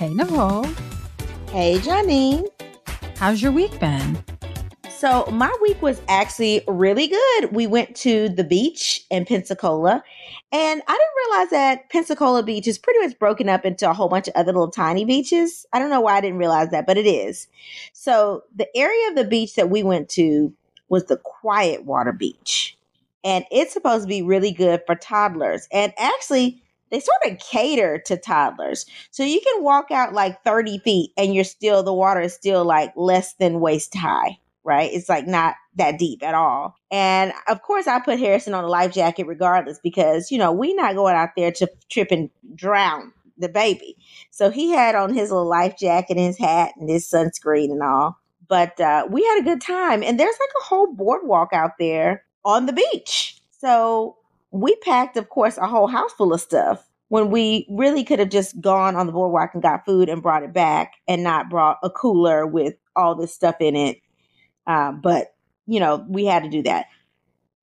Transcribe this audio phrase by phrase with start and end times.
[0.00, 0.64] Hey, Nicole.
[1.50, 2.48] Hey, Janine.
[3.18, 4.24] How's your week been?
[4.88, 7.52] So, my week was actually really good.
[7.52, 10.02] We went to the beach in Pensacola,
[10.52, 14.08] and I didn't realize that Pensacola Beach is pretty much broken up into a whole
[14.08, 15.66] bunch of other little tiny beaches.
[15.74, 17.46] I don't know why I didn't realize that, but it is.
[17.92, 20.50] So, the area of the beach that we went to
[20.88, 22.74] was the Quiet Water Beach,
[23.22, 25.68] and it's supposed to be really good for toddlers.
[25.70, 28.86] And actually, they sort of cater to toddlers.
[29.10, 32.64] So you can walk out like 30 feet and you're still, the water is still
[32.64, 34.90] like less than waist high, right?
[34.92, 36.76] It's like not that deep at all.
[36.90, 40.74] And of course, I put Harrison on a life jacket regardless because, you know, we're
[40.74, 43.96] not going out there to trip and drown the baby.
[44.30, 47.82] So he had on his little life jacket and his hat and his sunscreen and
[47.82, 48.18] all.
[48.48, 50.02] But uh, we had a good time.
[50.02, 53.40] And there's like a whole boardwalk out there on the beach.
[53.58, 54.16] So
[54.50, 58.30] we packed, of course, a whole house full of stuff when we really could have
[58.30, 61.76] just gone on the boardwalk and got food and brought it back and not brought
[61.82, 63.98] a cooler with all this stuff in it.
[64.68, 65.34] Um, but,
[65.66, 66.86] you know, we had to do that.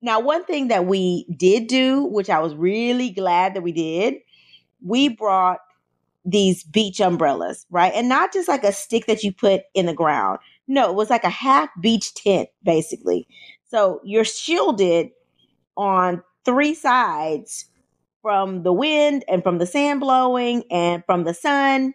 [0.02, 4.16] Now, one thing that we did do, which I was really glad that we did,
[4.84, 5.60] we brought
[6.26, 7.92] these beach umbrellas, right?
[7.94, 10.40] And not just like a stick that you put in the ground.
[10.66, 13.26] No, it was like a half beach tent, basically.
[13.70, 15.08] So you're shielded
[15.74, 17.64] on three sides
[18.28, 21.94] from the wind and from the sand blowing and from the sun.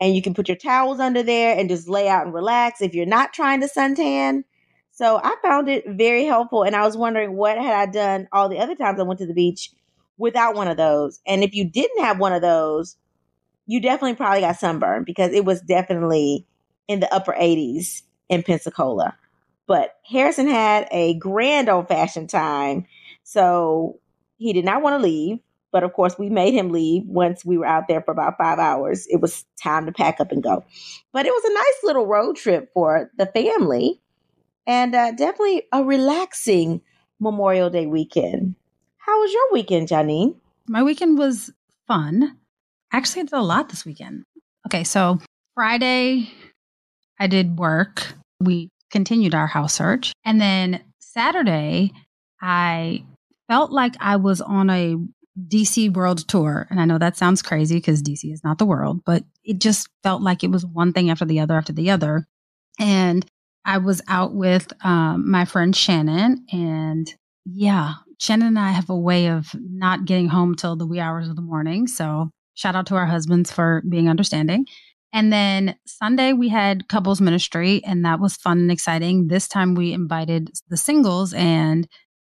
[0.00, 2.94] And you can put your towels under there and just lay out and relax if
[2.94, 4.44] you're not trying to suntan.
[4.92, 6.62] So I found it very helpful.
[6.62, 9.26] And I was wondering what had I done all the other times I went to
[9.26, 9.70] the beach
[10.16, 11.20] without one of those.
[11.26, 12.96] And if you didn't have one of those,
[13.66, 16.46] you definitely probably got sunburned because it was definitely
[16.88, 18.00] in the upper 80s
[18.30, 19.14] in Pensacola.
[19.66, 22.86] But Harrison had a grand old fashioned time.
[23.24, 24.00] So
[24.38, 25.40] he did not want to leave.
[25.76, 28.58] But of course, we made him leave once we were out there for about five
[28.58, 29.06] hours.
[29.10, 30.64] It was time to pack up and go.
[31.12, 34.00] But it was a nice little road trip for the family
[34.66, 36.80] and uh, definitely a relaxing
[37.20, 38.54] Memorial Day weekend.
[38.96, 40.36] How was your weekend, Janine?
[40.66, 41.52] My weekend was
[41.86, 42.38] fun.
[42.90, 44.24] Actually, I did a lot this weekend.
[44.66, 45.18] Okay, so
[45.54, 46.30] Friday,
[47.20, 48.14] I did work.
[48.40, 50.14] We continued our house search.
[50.24, 51.92] And then Saturday,
[52.40, 53.04] I
[53.48, 54.96] felt like I was on a
[55.38, 56.66] DC World Tour.
[56.70, 59.88] And I know that sounds crazy because DC is not the world, but it just
[60.02, 62.26] felt like it was one thing after the other after the other.
[62.78, 63.24] And
[63.64, 66.46] I was out with um, my friend Shannon.
[66.52, 67.12] And
[67.44, 71.28] yeah, Shannon and I have a way of not getting home till the wee hours
[71.28, 71.86] of the morning.
[71.86, 74.66] So shout out to our husbands for being understanding.
[75.12, 79.28] And then Sunday we had couples ministry, and that was fun and exciting.
[79.28, 81.88] This time we invited the singles and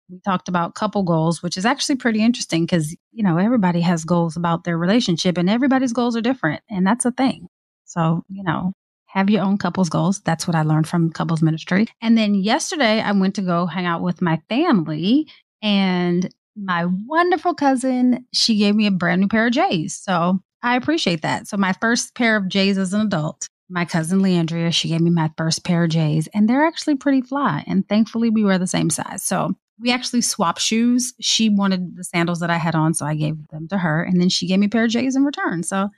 [0.10, 4.06] we talked about couple goals, which is actually pretty interesting because, you know, everybody has
[4.06, 6.62] goals about their relationship and everybody's goals are different.
[6.69, 7.48] And that's a thing.
[7.86, 8.74] So, you know,
[9.07, 10.22] have your own couples goals.
[10.22, 11.88] That's what I learned from couples ministry.
[12.02, 15.28] And then yesterday I went to go hang out with my family
[15.62, 19.96] and my wonderful cousin, she gave me a brand new pair of J's.
[19.96, 21.48] So I appreciate that.
[21.48, 25.10] So my first pair of J's as an adult, my cousin Leandria, she gave me
[25.10, 27.63] my first pair of J's and they're actually pretty fly.
[27.68, 29.24] And thankfully we wear the same size.
[29.24, 31.13] So we actually swapped shoes.
[31.19, 34.04] She wanted the sandals that I had on, so I gave them to her.
[34.04, 35.63] And then she gave me a pair of J's in return.
[35.63, 35.89] So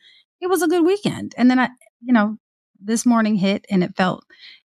[0.41, 1.35] it was a good weekend.
[1.37, 1.69] And then I,
[2.01, 2.37] you know,
[2.79, 4.23] this morning hit and it felt,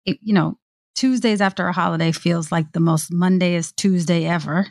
[0.05, 0.58] it, you know,
[0.94, 4.66] Tuesdays after a holiday feels like the most Mondayest Tuesday ever.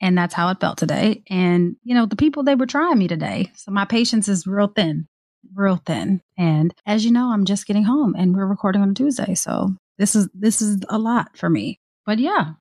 [0.00, 1.22] And that's how it felt today.
[1.28, 3.50] And, you know, the people, they were trying me today.
[3.56, 5.08] So my patience is real thin,
[5.54, 6.22] real thin.
[6.38, 9.34] And as you know, I'm just getting home and we're recording on a Tuesday.
[9.34, 11.80] So this is, this is a lot for me.
[12.04, 12.52] But yeah,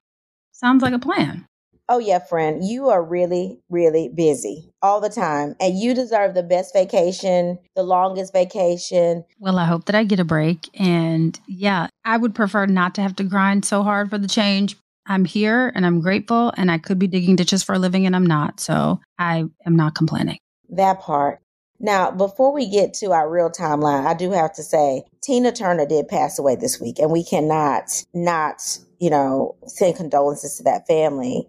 [0.56, 1.46] sounds like a plan.
[1.88, 5.56] Oh, yeah, friend, you are really, really busy all the time.
[5.60, 9.24] And you deserve the best vacation, the longest vacation.
[9.38, 10.68] Well, I hope that I get a break.
[10.74, 14.78] And yeah, I would prefer not to have to grind so hard for the change.
[15.06, 18.16] I'm here and I'm grateful, and I could be digging ditches for a living, and
[18.16, 18.60] I'm not.
[18.60, 20.40] So I am not complaining.
[20.70, 21.42] That part.
[21.80, 25.86] Now, before we get to our real timeline, I do have to say Tina Turner
[25.86, 30.88] did pass away this week, and we cannot not you know, send condolences to that
[30.88, 31.48] family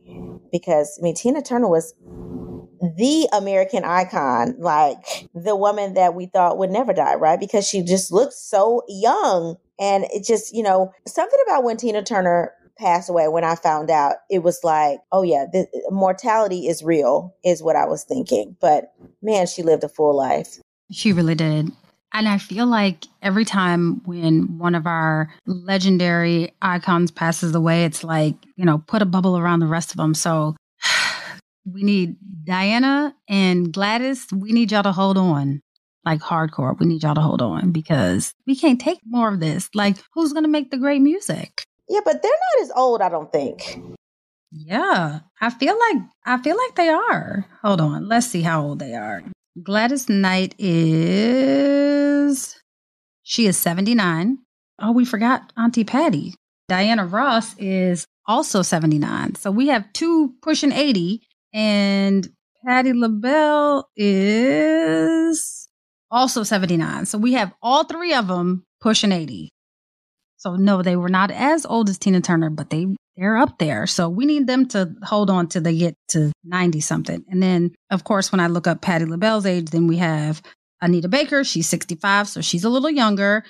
[0.53, 1.95] because I mean, Tina Turner was
[2.81, 4.99] the American icon, like
[5.35, 7.41] the woman that we thought would never die, right?
[7.41, 9.57] Because she just looked so young.
[9.79, 13.91] And it just, you know, something about when Tina Turner passed away, when I found
[13.91, 18.57] out, it was like, oh yeah, the mortality is real, is what I was thinking.
[18.61, 18.93] But
[19.23, 20.59] man, she lived a full life.
[20.91, 21.73] She really did.
[22.13, 28.03] And I feel like every time when one of our legendary icons passes away, it's
[28.03, 30.15] like, you know, put a bubble around the rest of them.
[30.15, 30.57] So
[31.65, 35.61] we need Diana and Gladys, we need y'all to hold on
[36.07, 36.79] like hardcore.
[36.79, 39.69] We need y'all to hold on because we can't take more of this.
[39.75, 41.65] Like, who's going to make the great music?
[41.89, 43.83] Yeah, but they're not as old, I don't think.
[44.53, 47.47] Yeah, I feel like I feel like they are.
[47.63, 49.23] Hold on, let's see how old they are.
[49.63, 52.57] Gladys Knight is
[53.23, 54.39] she is 79.
[54.81, 56.35] Oh, we forgot Auntie Patty.
[56.69, 59.37] Diana Ross is also 79.
[59.37, 61.23] So we have two pushing 80
[61.55, 62.29] and
[62.67, 65.69] Patti LaBelle is
[66.11, 67.07] also 79.
[67.07, 69.49] So we have all three of them pushing 80.
[70.37, 73.87] So no, they were not as old as Tina Turner, but they they're up there.
[73.87, 77.25] So we need them to hold on till they get to 90 something.
[77.29, 80.43] And then, of course, when I look up Patti LaBelle's age, then we have
[80.81, 81.43] Anita Baker.
[81.45, 83.45] She's 65, so she's a little younger.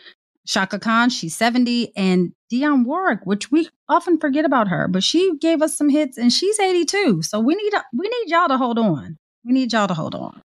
[0.46, 1.92] Chaka Khan, she's 70.
[1.96, 6.16] And Dionne Warwick, which we often forget about her, but she gave us some hits
[6.16, 7.22] and she's 82.
[7.22, 9.16] So we need, we need y'all to hold on.
[9.44, 10.40] We need y'all to hold on.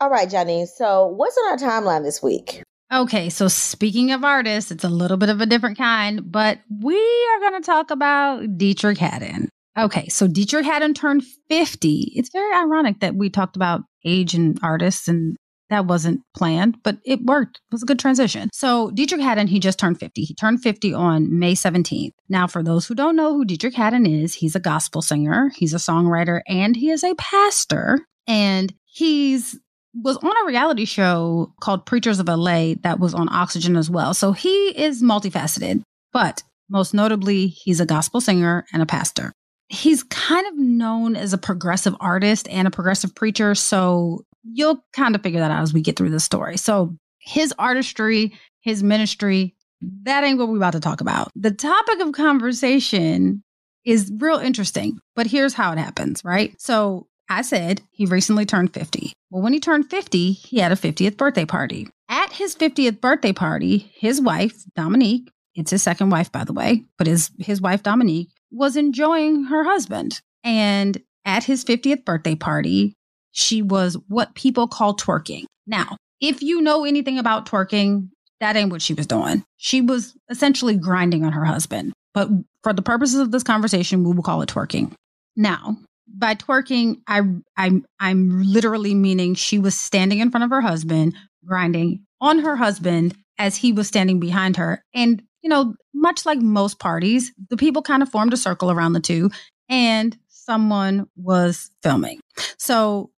[0.00, 0.66] All right, Johnny.
[0.66, 2.62] So what's on our timeline this week?
[2.92, 6.94] Okay, so speaking of artists, it's a little bit of a different kind, but we
[6.94, 9.48] are going to talk about Deitrick Haddon.
[9.76, 12.12] Okay, so Deitrick Haddon turned 50.
[12.14, 15.36] It's very ironic that we talked about age and artists and
[15.68, 17.56] that wasn't planned, but it worked.
[17.56, 18.50] It was a good transition.
[18.52, 20.22] So Deitrick Haddon, he just turned 50.
[20.22, 22.12] He turned 50 on May 17th.
[22.28, 25.74] Now, for those who don't know who Deitrick Haddon is, he's a gospel singer, he's
[25.74, 27.98] a songwriter, and he is a pastor.
[28.28, 29.58] And he's
[30.02, 34.14] was on a reality show called Preachers of LA that was on Oxygen as well.
[34.14, 35.82] So he is multifaceted,
[36.12, 39.32] but most notably, he's a gospel singer and a pastor.
[39.68, 43.54] He's kind of known as a progressive artist and a progressive preacher.
[43.54, 46.56] So you'll kind of figure that out as we get through the story.
[46.56, 49.54] So his artistry, his ministry,
[50.02, 51.30] that ain't what we're about to talk about.
[51.34, 53.42] The topic of conversation
[53.84, 56.60] is real interesting, but here's how it happens, right?
[56.60, 59.12] So I said he recently turned 50.
[59.36, 61.90] Well, when he turned 50, he had a 50th birthday party.
[62.08, 66.84] At his 50th birthday party, his wife, Dominique, it's his second wife, by the way,
[66.96, 70.22] but his, his wife, Dominique, was enjoying her husband.
[70.42, 72.94] And at his 50th birthday party,
[73.30, 75.44] she was what people call twerking.
[75.66, 78.08] Now, if you know anything about twerking,
[78.40, 79.44] that ain't what she was doing.
[79.58, 81.92] She was essentially grinding on her husband.
[82.14, 82.30] But
[82.62, 84.94] for the purposes of this conversation, we will call it twerking.
[85.36, 85.76] Now,
[86.08, 87.22] by twerking, I
[87.56, 92.56] I'm I'm literally meaning she was standing in front of her husband, grinding on her
[92.56, 94.82] husband as he was standing behind her.
[94.94, 98.94] And, you know, much like most parties, the people kind of formed a circle around
[98.94, 99.30] the two
[99.68, 102.20] and someone was filming.
[102.58, 103.10] So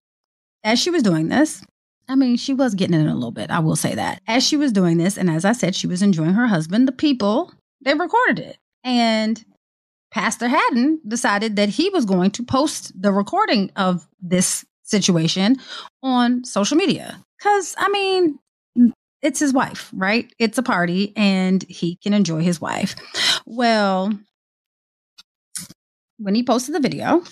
[0.64, 1.64] as she was doing this,
[2.10, 3.52] I mean, she was getting in a little bit.
[3.52, 4.22] I will say that.
[4.28, 6.94] As she was doing this, and as I said, she was enjoying her husband, the
[6.94, 7.54] people,
[7.84, 8.58] they recorded it.
[8.84, 9.44] And
[10.12, 15.58] Pastor Haddon decided that he was going to post the recording of this situation
[16.02, 17.24] on social media.
[17.38, 18.40] Because, I mean,
[19.22, 20.32] it's his wife, right?
[20.40, 22.96] It's a party and he can enjoy his wife.
[23.46, 24.18] Well,
[26.18, 27.24] when he posted the video,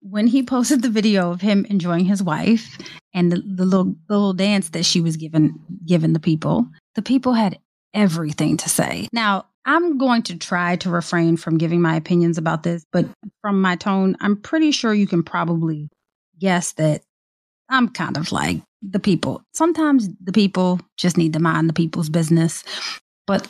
[0.00, 2.78] when he posted the video of him enjoying his wife
[3.14, 7.02] and the, the little the little dance that she was giving giving the people, the
[7.02, 7.58] people had
[7.98, 9.08] everything to say.
[9.12, 13.06] Now, I'm going to try to refrain from giving my opinions about this, but
[13.42, 15.90] from my tone, I'm pretty sure you can probably
[16.38, 17.02] guess that
[17.68, 19.42] I'm kind of like the people.
[19.52, 22.64] Sometimes the people just need to mind the people's business.
[23.26, 23.46] But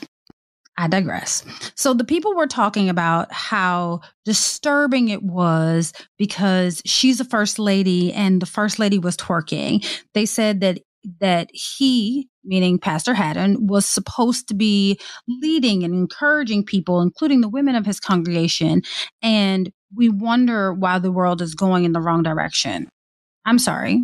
[0.79, 1.45] I digress.
[1.75, 8.13] So the people were talking about how disturbing it was because she's a first lady
[8.13, 9.85] and the first lady was twerking.
[10.15, 10.79] They said that
[11.21, 17.49] that he, meaning Pastor Haddon, was supposed to be leading and encouraging people, including the
[17.49, 18.83] women of his congregation.
[19.23, 22.89] And we wonder why the world is going in the wrong direction.
[23.45, 24.03] I'm sorry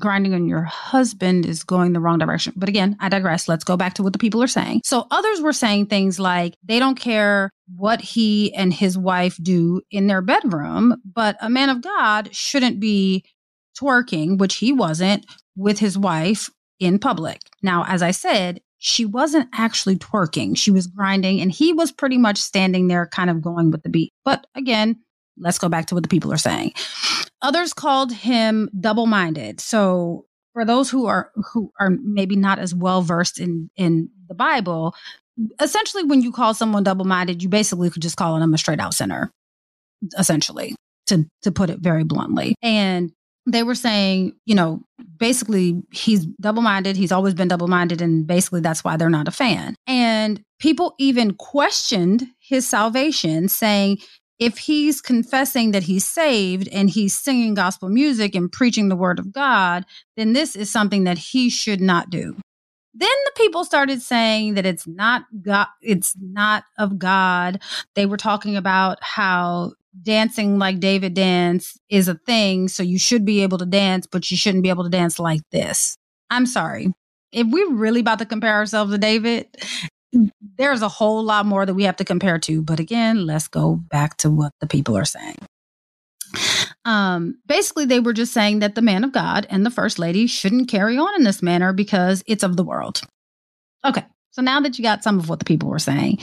[0.00, 2.52] grinding on your husband is going the wrong direction.
[2.56, 3.48] But again, I digress.
[3.48, 4.82] Let's go back to what the people are saying.
[4.84, 9.80] So others were saying things like they don't care what he and his wife do
[9.90, 13.24] in their bedroom, but a man of God shouldn't be
[13.78, 15.26] twerking, which he wasn't,
[15.56, 16.50] with his wife
[16.80, 17.40] in public.
[17.62, 20.56] Now, as I said, she wasn't actually twerking.
[20.56, 23.88] She was grinding and he was pretty much standing there kind of going with the
[23.88, 24.12] beat.
[24.24, 25.00] But again,
[25.38, 26.72] let's go back to what the people are saying.
[27.42, 29.60] Others called him double-minded.
[29.60, 34.34] So for those who are who are maybe not as well versed in in the
[34.34, 34.94] Bible,
[35.60, 38.94] essentially when you call someone double-minded, you basically could just call them a straight out
[38.94, 39.30] sinner.
[40.18, 40.74] Essentially,
[41.06, 42.56] to to put it very bluntly.
[42.62, 43.12] And
[43.46, 44.82] they were saying, you know,
[45.18, 46.96] basically he's double minded.
[46.96, 48.00] He's always been double minded.
[48.00, 49.74] And basically that's why they're not a fan.
[49.86, 53.98] And people even questioned his salvation, saying
[54.38, 59.18] if he's confessing that he's saved and he's singing gospel music and preaching the word
[59.18, 59.84] of God,
[60.16, 62.36] then this is something that he should not do.
[62.94, 67.62] Then the people started saying that it's not God, it's not of God.
[67.94, 73.24] They were talking about how dancing like David dance is a thing, so you should
[73.24, 75.96] be able to dance, but you shouldn't be able to dance like this.
[76.30, 76.92] I'm sorry.
[77.32, 79.46] If we're really about to compare ourselves to David,
[80.58, 82.62] there's a whole lot more that we have to compare to.
[82.62, 85.36] But again, let's go back to what the people are saying.
[86.84, 90.26] Um, basically, they were just saying that the man of God and the first lady
[90.26, 93.02] shouldn't carry on in this manner because it's of the world.
[93.84, 96.18] Okay, so now that you got some of what the people were saying,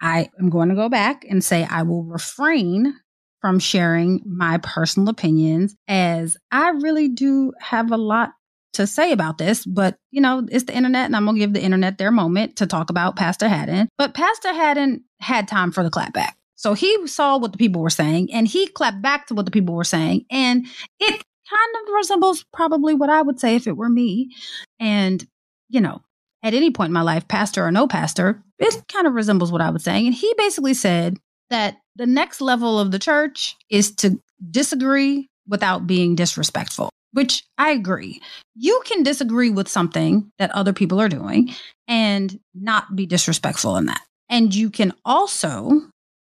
[0.00, 2.94] I am going to go back and say I will refrain
[3.40, 8.30] from sharing my personal opinions as I really do have a lot
[8.74, 11.54] to say about this, but you know, it's the internet and I'm going to give
[11.54, 13.88] the internet their moment to talk about Pastor Haddon.
[13.98, 16.32] But Pastor Haddon had time for the clapback.
[16.56, 19.50] So he saw what the people were saying and he clapped back to what the
[19.50, 20.24] people were saying.
[20.30, 20.66] And
[21.00, 24.30] it kind of resembles probably what I would say if it were me.
[24.78, 25.26] And,
[25.68, 26.02] you know,
[26.46, 29.60] at any point in my life, pastor or no pastor, it kind of resembles what
[29.60, 30.06] I was saying.
[30.06, 31.18] And he basically said
[31.50, 37.70] that the next level of the church is to disagree without being disrespectful which I
[37.70, 38.20] agree.
[38.54, 41.54] You can disagree with something that other people are doing
[41.88, 44.02] and not be disrespectful in that.
[44.28, 45.80] And you can also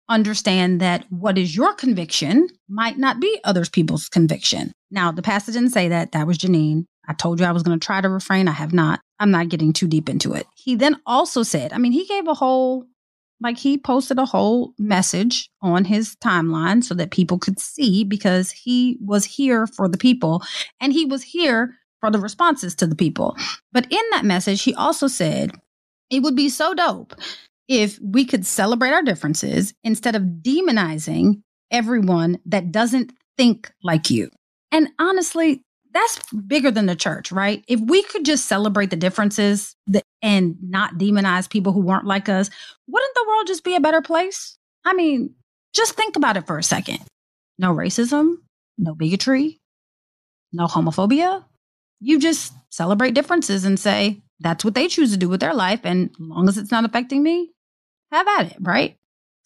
[0.09, 4.71] understand that what is your conviction might not be other people's conviction.
[4.89, 6.13] Now, the pastor didn't say that.
[6.13, 6.85] That was Janine.
[7.09, 8.47] I told you I was going to try to refrain.
[8.47, 9.01] I have not.
[9.19, 10.45] I'm not getting too deep into it.
[10.55, 12.85] He then also said, I mean, he gave a whole
[13.41, 18.51] like he posted a whole message on his timeline so that people could see because
[18.51, 20.43] he was here for the people
[20.81, 23.35] and he was here for the responses to the people.
[23.71, 25.51] But in that message, he also said
[26.09, 27.15] it would be so dope
[27.69, 34.29] if we could celebrate our differences instead of demonizing everyone that doesn't think like you.
[34.71, 37.63] And honestly, that's bigger than the church, right?
[37.67, 39.75] If we could just celebrate the differences
[40.21, 42.49] and not demonize people who weren't like us,
[42.87, 44.57] wouldn't the world just be a better place?
[44.85, 45.33] I mean,
[45.73, 46.99] just think about it for a second.
[47.57, 48.35] No racism,
[48.77, 49.59] no bigotry,
[50.53, 51.43] no homophobia.
[51.99, 55.81] You just celebrate differences and say, that's what they choose to do with their life.
[55.83, 57.51] And as long as it's not affecting me,
[58.11, 58.95] have at it, right?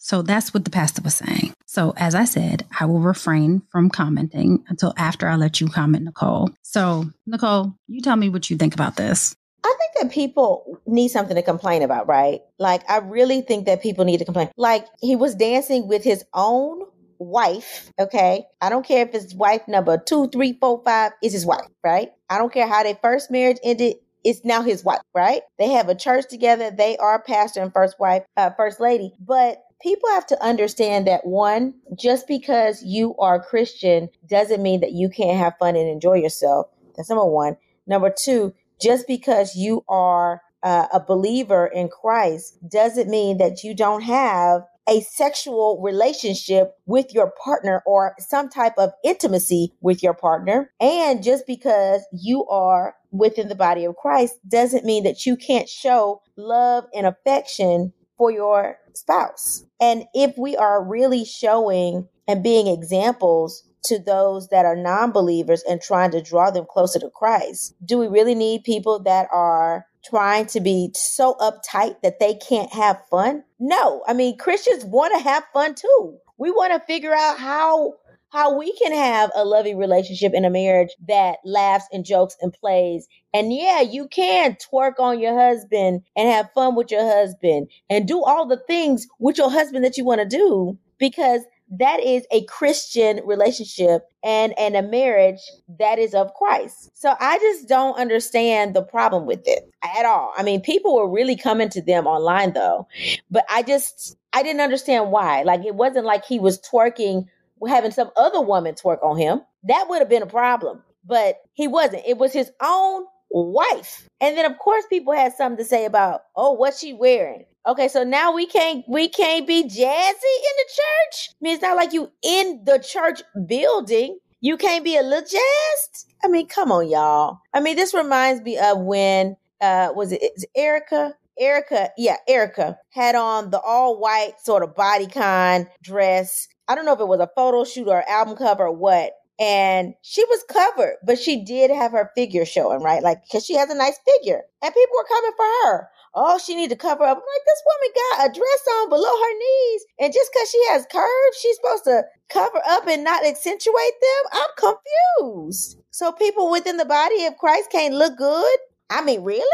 [0.04, 1.54] So that's what the pastor was saying.
[1.64, 6.04] So, as I said, I will refrain from commenting until after I let you comment,
[6.04, 6.50] Nicole.
[6.60, 9.34] So, Nicole, you tell me what you think about this.
[9.64, 12.42] I think that people need something to complain about, right?
[12.58, 14.50] Like, I really think that people need to complain.
[14.58, 16.82] Like, he was dancing with his own
[17.16, 18.44] wife, okay?
[18.60, 22.10] I don't care if it's wife number two, three, four, five, is his wife, right?
[22.28, 23.94] I don't care how their first marriage ended
[24.24, 25.42] it's now his wife, right?
[25.58, 26.70] They have a church together.
[26.70, 29.12] They are pastor and first wife, uh, first lady.
[29.20, 34.92] But people have to understand that one, just because you are Christian doesn't mean that
[34.92, 36.66] you can't have fun and enjoy yourself.
[36.96, 37.56] That's number one.
[37.86, 43.74] Number two, just because you are uh, a believer in Christ doesn't mean that you
[43.74, 50.14] don't have a sexual relationship with your partner or some type of intimacy with your
[50.14, 50.70] partner.
[50.80, 55.68] And just because you are within the body of Christ doesn't mean that you can't
[55.68, 59.64] show love and affection for your spouse.
[59.80, 65.62] And if we are really showing and being examples to those that are non believers
[65.68, 67.74] and trying to draw them closer to Christ?
[67.84, 72.72] Do we really need people that are trying to be so uptight that they can't
[72.72, 73.44] have fun?
[73.58, 74.02] No.
[74.06, 76.18] I mean, Christians want to have fun too.
[76.36, 77.94] We want to figure out how
[78.34, 82.52] how we can have a loving relationship in a marriage that laughs and jokes and
[82.52, 83.06] plays.
[83.32, 88.08] And yeah, you can twerk on your husband and have fun with your husband and
[88.08, 91.42] do all the things with your husband that you want to do because
[91.78, 95.40] that is a Christian relationship and and a marriage
[95.78, 96.90] that is of Christ.
[96.94, 100.32] So I just don't understand the problem with it at all.
[100.36, 102.88] I mean, people were really coming to them online though,
[103.30, 105.42] but I just I didn't understand why.
[105.42, 107.26] Like it wasn't like he was twerking
[107.68, 109.40] having some other woman twerk on him.
[109.64, 112.04] That would have been a problem, but he wasn't.
[112.06, 114.08] It was his own wife.
[114.20, 117.44] And then of course people had something to say about, oh, what's she wearing?
[117.66, 121.30] Okay, so now we can't we can't be jazzy in the church.
[121.30, 124.18] I mean, it's not like you in the church building.
[124.40, 126.12] You can't be a little jazzed.
[126.22, 127.38] I mean, come on, y'all.
[127.54, 130.22] I mean, this reminds me of when uh was it,
[130.54, 131.14] Erica?
[131.38, 136.46] Erica, yeah, Erica had on the all white sort of bodycon dress.
[136.68, 139.94] I don't know if it was a photo shoot or album cover or what, and
[140.02, 143.02] she was covered, but she did have her figure showing, right?
[143.02, 145.88] Like, because she has a nice figure, and people were coming for her.
[146.14, 147.16] Oh, she need to cover up.
[147.16, 150.64] I'm like, this woman got a dress on below her knees, and just because she
[150.70, 154.30] has curves, she's supposed to cover up and not accentuate them.
[154.32, 154.72] I'm
[155.20, 155.78] confused.
[155.90, 158.58] So people within the body of Christ can't look good.
[158.90, 159.44] I mean, really?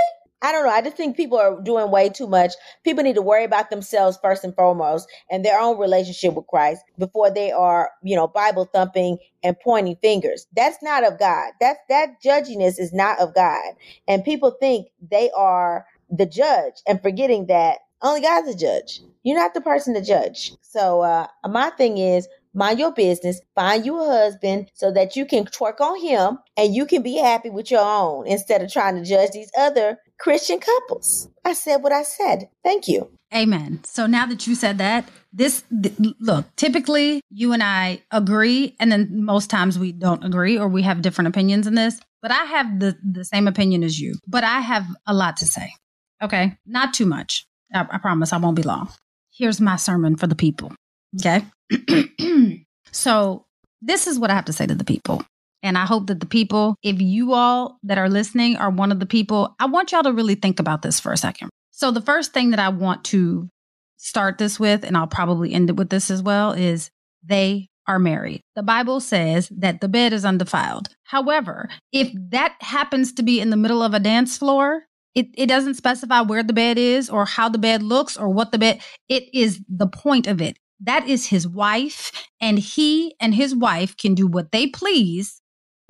[0.43, 0.73] I don't know.
[0.73, 2.53] I just think people are doing way too much.
[2.85, 6.83] People need to worry about themselves first and foremost and their own relationship with Christ
[6.99, 10.47] before they are, you know, Bible thumping and pointing fingers.
[10.55, 11.53] That's not of God.
[11.61, 13.75] That's that judginess is not of God.
[14.07, 19.01] And people think they are the judge and forgetting that only God's a judge.
[19.25, 20.53] You're not the person to judge.
[20.63, 25.27] So uh my thing is mind your business, find you a husband so that you
[25.27, 28.97] can twerk on him and you can be happy with your own instead of trying
[28.97, 31.29] to judge these other Christian couples.
[31.45, 32.49] I said what I said.
[32.63, 33.11] Thank you.
[33.35, 33.81] Amen.
[33.85, 38.91] So now that you said that, this th- look, typically you and I agree and
[38.91, 42.45] then most times we don't agree or we have different opinions in this, but I
[42.45, 44.15] have the the same opinion as you.
[44.27, 45.73] But I have a lot to say.
[46.23, 46.57] Okay?
[46.67, 47.47] Not too much.
[47.73, 48.91] I, I promise I won't be long.
[49.33, 50.73] Here's my sermon for the people.
[51.19, 51.45] Okay?
[52.93, 53.47] so,
[53.81, 55.25] this is what I have to say to the people.
[55.63, 59.01] And I hope that the people, if you all that are listening are one of
[59.01, 61.51] the people, I want y'all to really think about this for a second.
[61.71, 63.49] So, the first thing that I want to
[63.97, 66.91] start this with, and I'll probably end it with this as well, is
[67.23, 68.41] they are married.
[68.55, 70.89] The Bible says that the bed is undefiled.
[71.05, 75.47] However, if that happens to be in the middle of a dance floor, it, it
[75.47, 78.81] doesn't specify where the bed is or how the bed looks or what the bed
[79.09, 83.97] it is the point of it that is his wife and he and his wife
[83.97, 85.40] can do what they please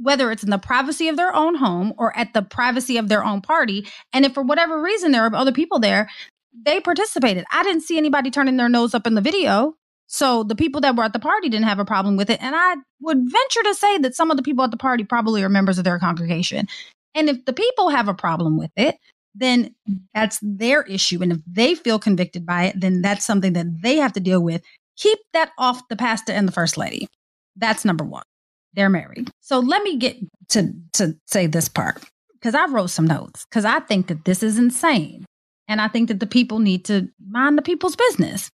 [0.03, 3.25] whether it's in the privacy of their own home or at the privacy of their
[3.25, 3.87] own party.
[4.13, 6.09] And if for whatever reason there are other people there,
[6.53, 7.45] they participated.
[7.53, 9.75] I didn't see anybody turning their nose up in the video.
[10.07, 12.43] So the people that were at the party didn't have a problem with it.
[12.43, 15.43] And I would venture to say that some of the people at the party probably
[15.43, 16.67] are members of their congregation.
[17.15, 18.97] And if the people have a problem with it,
[19.35, 19.75] then
[20.13, 21.23] that's their issue.
[21.23, 24.43] And if they feel convicted by it, then that's something that they have to deal
[24.43, 24.63] with.
[24.97, 27.07] Keep that off the pastor and the first lady.
[27.57, 28.25] That's number one
[28.75, 29.31] they're married.
[29.41, 30.17] So let me get
[30.51, 32.03] to to say this part
[32.35, 35.25] because I wrote some notes because I think that this is insane.
[35.69, 38.51] And I think that the people need to mind the people's business.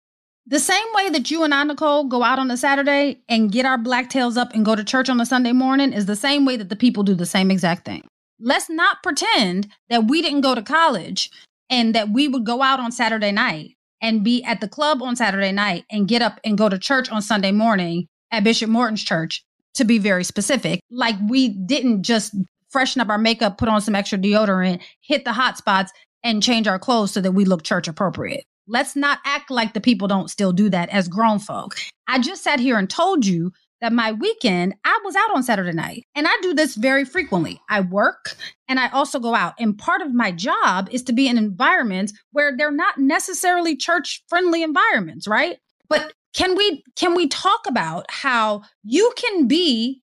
[0.46, 3.64] The same way that you and I, Nicole, go out on a Saturday and get
[3.64, 6.44] our black tails up and go to church on a Sunday morning is the same
[6.44, 8.02] way that the people do the same exact thing.
[8.40, 11.30] Let's not pretend that we didn't go to college
[11.70, 13.70] and that we would go out on Saturday night
[14.02, 17.08] and be at the club on Saturday night and get up and go to church
[17.08, 19.42] on Sunday morning at Bishop Morton's church
[19.74, 20.80] to be very specific.
[20.90, 22.34] Like we didn't just
[22.70, 26.66] freshen up our makeup, put on some extra deodorant, hit the hot spots, and change
[26.66, 28.44] our clothes so that we look church appropriate.
[28.66, 31.76] Let's not act like the people don't still do that as grown folk.
[32.08, 33.52] I just sat here and told you
[33.84, 36.04] that my weekend, I was out on Saturday night.
[36.14, 37.60] And I do this very frequently.
[37.68, 38.34] I work
[38.66, 39.52] and I also go out.
[39.58, 44.24] And part of my job is to be in environments where they're not necessarily church
[44.26, 45.58] friendly environments, right?
[45.88, 50.02] But can we can we talk about how you can be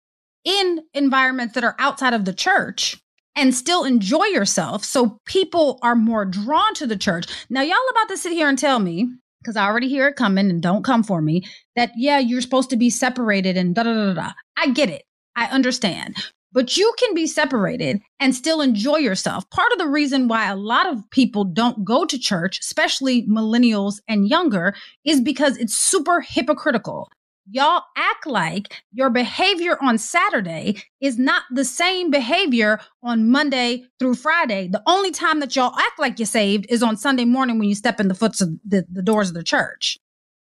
[0.44, 3.00] in environments that are outside of the church
[3.34, 7.26] and still enjoy yourself so people are more drawn to the church.
[7.50, 9.08] Now y'all about to sit here and tell me
[9.40, 11.44] because I already hear it coming and don't come for me
[11.76, 14.32] that yeah, you're supposed to be separated and da da da da.
[14.56, 15.02] I get it.
[15.36, 16.16] I understand
[16.52, 19.48] but you can be separated and still enjoy yourself.
[19.50, 24.00] Part of the reason why a lot of people don't go to church, especially millennials
[24.08, 27.10] and younger, is because it's super hypocritical.
[27.48, 34.14] y'all act like your behavior on Saturday is not the same behavior on Monday through
[34.14, 34.68] Friday.
[34.68, 37.74] The only time that y'all act like you're saved is on Sunday morning when you
[37.74, 39.98] step in the foots of the, the doors of the church.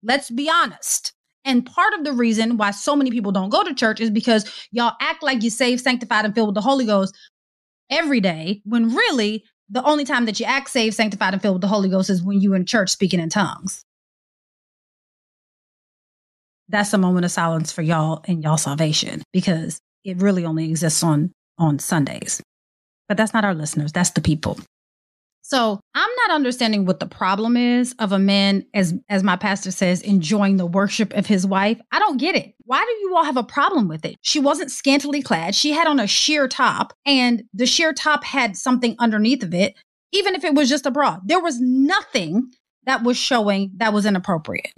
[0.04, 1.14] Let's be honest.
[1.48, 4.68] And part of the reason why so many people don't go to church is because
[4.72, 7.18] y'all act like you're saved, sanctified, and filled with the Holy Ghost
[7.90, 11.62] every day, when really the only time that you act saved, sanctified, and filled with
[11.62, 13.84] the Holy Ghost is when you're in church speaking in tongues
[16.70, 21.04] that's a moment of silence for y'all and y'all salvation because it really only exists
[21.04, 22.42] on on Sundays.
[23.08, 24.60] But that's not our listeners, that's the people.
[25.48, 29.72] So I'm not understanding what the problem is of a man, as as my pastor
[29.72, 31.80] says, enjoying the worship of his wife.
[31.90, 32.54] I don't get it.
[32.66, 34.18] Why do you all have a problem with it?
[34.22, 35.56] She wasn't scantily clad.
[35.56, 39.76] She had on a sheer top, and the sheer top had something underneath of it,
[40.12, 41.20] even if it was just a bra.
[41.24, 42.52] There was nothing
[42.86, 44.74] that was showing that was inappropriate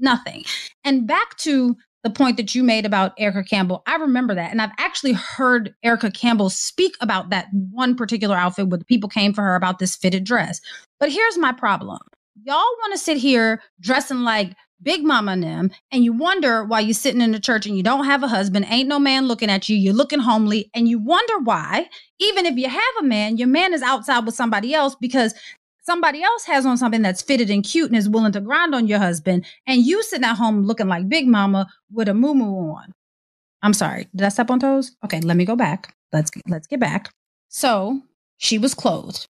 [0.00, 0.44] nothing.
[0.82, 4.50] And back to the point that you made about Erica Campbell, I remember that.
[4.50, 9.08] And I've actually heard Erica Campbell speak about that one particular outfit where the people
[9.08, 10.60] came for her about this fitted dress.
[10.98, 11.98] But here's my problem.
[12.42, 16.80] Y'all want to sit here dressing like Big Mama and them, and you wonder why
[16.80, 19.50] you're sitting in the church and you don't have a husband, ain't no man looking
[19.50, 21.86] at you, you're looking homely, and you wonder why,
[22.18, 25.34] even if you have a man, your man is outside with somebody else because
[25.82, 28.86] somebody else has on something that's fitted and cute and is willing to grind on
[28.86, 32.92] your husband, and you sitting at home looking like Big Mama with a moo on.
[33.62, 34.08] I'm sorry.
[34.14, 34.96] Did I step on toes?
[35.04, 35.94] Okay, let me go back.
[36.12, 37.10] Let's let's get back.
[37.48, 38.00] So
[38.38, 39.26] she was clothed.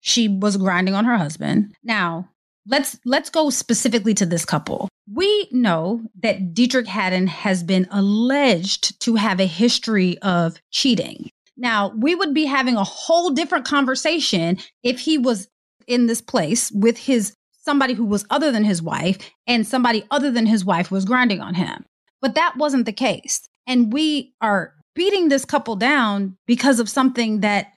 [0.00, 1.74] She was grinding on her husband.
[1.82, 2.28] Now
[2.66, 4.88] let's let's go specifically to this couple.
[5.12, 11.30] We know that Deitrick Haddon has been alleged to have a history of cheating.
[11.56, 15.48] Now, we would be having a whole different conversation if he was
[15.90, 20.30] in this place with his somebody who was other than his wife and somebody other
[20.30, 21.84] than his wife was grinding on him.
[22.22, 23.48] But that wasn't the case.
[23.66, 27.72] And we are beating this couple down because of something that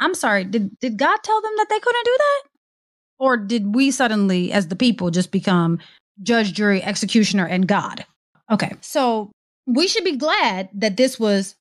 [0.00, 2.42] I'm sorry, did did God tell them that they couldn't do that?
[3.20, 5.78] Or did we suddenly as the people just become
[6.22, 8.04] judge, jury, executioner and God?
[8.50, 8.72] Okay.
[8.80, 9.30] So
[9.66, 11.54] we should be glad that this was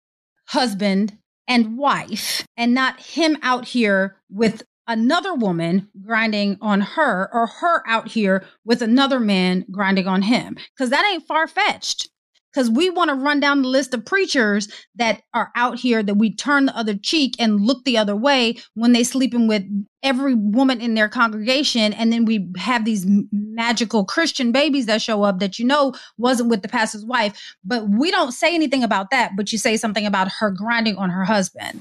[0.47, 7.47] husband and wife and not him out here with another woman grinding on her or
[7.47, 10.57] her out here with another man grinding on him.
[10.75, 12.09] Because that ain't far fetched
[12.51, 16.15] because we want to run down the list of preachers that are out here that
[16.15, 19.63] we turn the other cheek and look the other way when they sleeping with
[20.03, 25.23] every woman in their congregation and then we have these magical christian babies that show
[25.23, 27.55] up that you know wasn't with the pastor's wife.
[27.63, 31.09] But we don't say anything about that but you say something about her grinding on
[31.09, 31.79] her husband.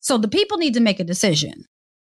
[0.00, 1.64] So the people need to make a decision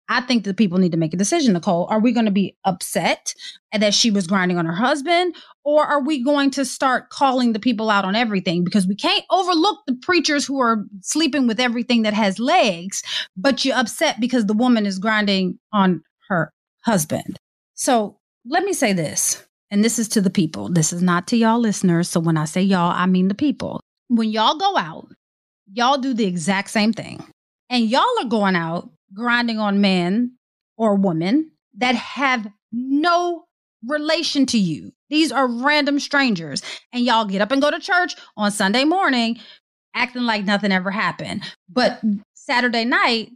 [0.09, 1.85] I think that people need to make a decision, Nicole.
[1.89, 3.33] Are we going to be upset
[3.77, 5.35] that she was grinding on her husband?
[5.65, 8.63] Or are we going to start calling the people out on everything?
[8.63, 13.03] Because we can't overlook the preachers who are sleeping with everything that has legs,
[13.35, 16.53] but you're upset because the woman is grinding on her
[16.85, 17.37] husband.
[17.75, 20.69] So let me say this, and this is to the people.
[20.69, 22.07] This is not to y'all listeners.
[22.07, 23.81] So when I say y'all, I mean the people.
[24.07, 25.09] When y'all go out,
[25.73, 27.25] y'all do the exact same thing.
[27.69, 30.33] And y'all are going out grinding on men
[30.77, 33.45] or women that have no
[33.85, 34.91] relation to you.
[35.09, 36.61] These are random strangers.
[36.91, 39.39] And y'all get up and go to church on Sunday morning
[39.95, 41.43] acting like nothing ever happened.
[41.69, 42.01] But
[42.33, 43.29] Saturday night,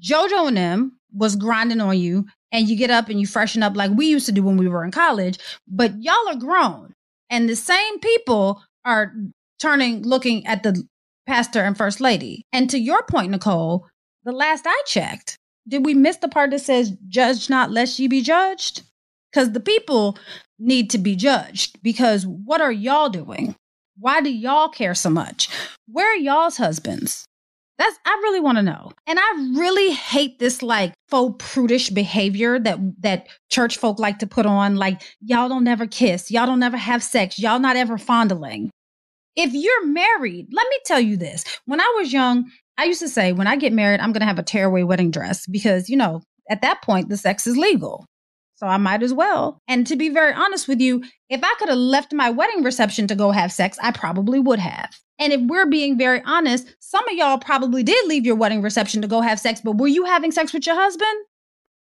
[0.00, 3.76] JoJo and them was grinding on you and you get up and you freshen up
[3.76, 6.94] like we used to do when we were in college, but y'all are grown.
[7.30, 9.12] And the same people are
[9.58, 10.86] turning looking at the
[11.26, 12.46] pastor and first lady.
[12.52, 13.86] And to your point, Nicole,
[14.24, 15.36] the last I checked.
[15.68, 18.82] Did we miss the part that says, judge not lest ye be judged?
[19.30, 20.18] Because the people
[20.58, 21.82] need to be judged.
[21.82, 23.54] Because what are y'all doing?
[23.98, 25.48] Why do y'all care so much?
[25.86, 27.26] Where are y'all's husbands?
[27.78, 28.92] That's I really want to know.
[29.06, 34.26] And I really hate this like faux prudish behavior that that church folk like to
[34.26, 37.98] put on like y'all don't never kiss, y'all don't never have sex, y'all not ever
[37.98, 38.70] fondling.
[39.34, 41.44] If you're married, let me tell you this.
[41.64, 44.26] When I was young, I used to say, when I get married, I'm going to
[44.26, 48.06] have a tearaway wedding dress because, you know, at that point, the sex is legal.
[48.54, 49.58] So I might as well.
[49.66, 53.08] And to be very honest with you, if I could have left my wedding reception
[53.08, 54.90] to go have sex, I probably would have.
[55.18, 59.02] And if we're being very honest, some of y'all probably did leave your wedding reception
[59.02, 61.26] to go have sex, but were you having sex with your husband?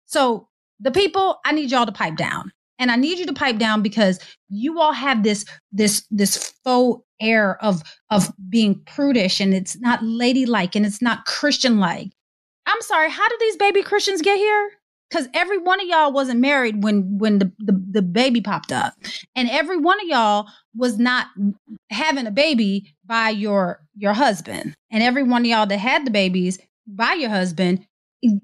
[0.06, 0.48] So
[0.80, 2.52] the people, I need y'all to pipe down.
[2.82, 7.04] And I need you to pipe down because you all have this this this faux
[7.22, 12.12] air of of being prudish and it's not ladylike and it's not Christian like.
[12.66, 14.72] I'm sorry, how did these baby Christians get here?
[15.12, 18.94] because every one of y'all wasn't married when when the, the, the baby popped up
[19.36, 21.28] and every one of y'all was not
[21.90, 26.12] having a baby by your your husband and every one of y'all that had the
[26.12, 27.86] babies by your husband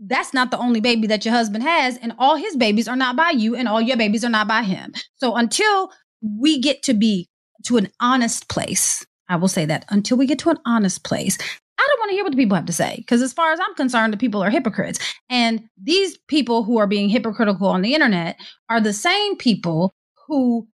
[0.08, 3.16] that's not the only baby that your husband has and all his babies are not
[3.16, 6.94] by you and all your babies are not by him so until we get to
[6.94, 7.28] be
[7.64, 11.38] to an honest place i will say that until we get to an honest place
[11.80, 13.60] I don't want to hear what the people have to say because, as far as
[13.60, 15.00] I'm concerned, the people are hypocrites.
[15.30, 19.94] And these people who are being hypocritical on the internet are the same people
[20.28, 20.68] who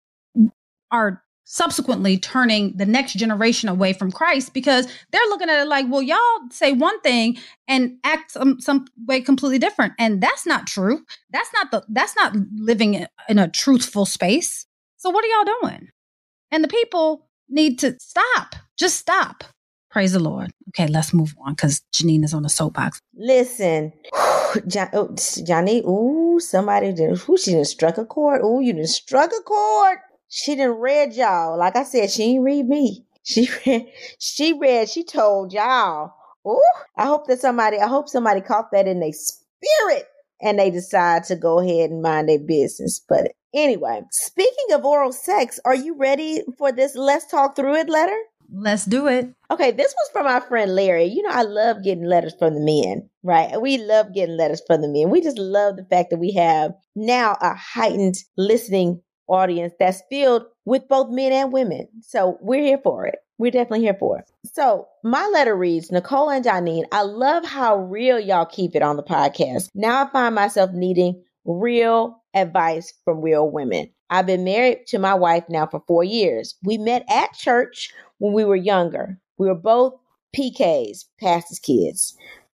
[0.92, 1.22] are
[1.54, 6.02] subsequently turning the next generation away from Christ because they're looking at it like, well,
[6.02, 6.18] y'all
[6.50, 7.38] say one thing
[7.68, 9.94] and act some, some way completely different.
[10.00, 11.06] And that's not true.
[11.30, 14.66] That's not the that's not living in a truthful space.
[14.98, 15.90] So what are y'all doing?
[16.50, 18.56] And the people need to stop.
[18.76, 19.44] Just stop.
[19.92, 20.50] Praise the Lord.
[20.70, 23.00] Okay, let's move on because Janine is on the soapbox.
[23.14, 23.94] Listen,
[24.68, 28.42] John, oh, Johnny, ooh, somebody did, who she didn't struck a chord.
[28.44, 30.00] Ooh, you didn't struck a chord.
[30.36, 31.60] She didn't read y'all.
[31.60, 33.06] Like I said, she didn't read me.
[33.22, 33.86] She read,
[34.18, 36.12] she read, she told y'all.
[36.48, 36.60] Ooh,
[36.98, 40.08] I hope that somebody, I hope somebody caught that in their spirit
[40.42, 43.00] and they decide to go ahead and mind their business.
[43.08, 47.90] But anyway, speaking of oral sex, are you ready for this Let's Talk Through It
[47.90, 48.18] letter?
[48.52, 49.32] Let's do it.
[49.52, 51.06] Okay, this was from our friend Larry.
[51.06, 53.62] You know, I love getting letters from the men, right?
[53.62, 55.12] We love getting letters from the men.
[55.12, 60.46] We just love the fact that we have now a heightened listening audience that's filled
[60.66, 61.88] with both men and women.
[62.02, 63.20] So we're here for it.
[63.38, 64.32] We're definitely here for it.
[64.46, 68.96] So my letter reads, Nicole and Janine, I love how real y'all keep it on
[68.96, 69.70] the podcast.
[69.74, 73.90] Now I find myself needing real advice from real women.
[74.10, 76.56] I've been married to my wife now for four years.
[76.64, 79.20] We met at church when we were younger.
[79.38, 79.96] We were both
[80.38, 82.16] PKs, pastor's kids.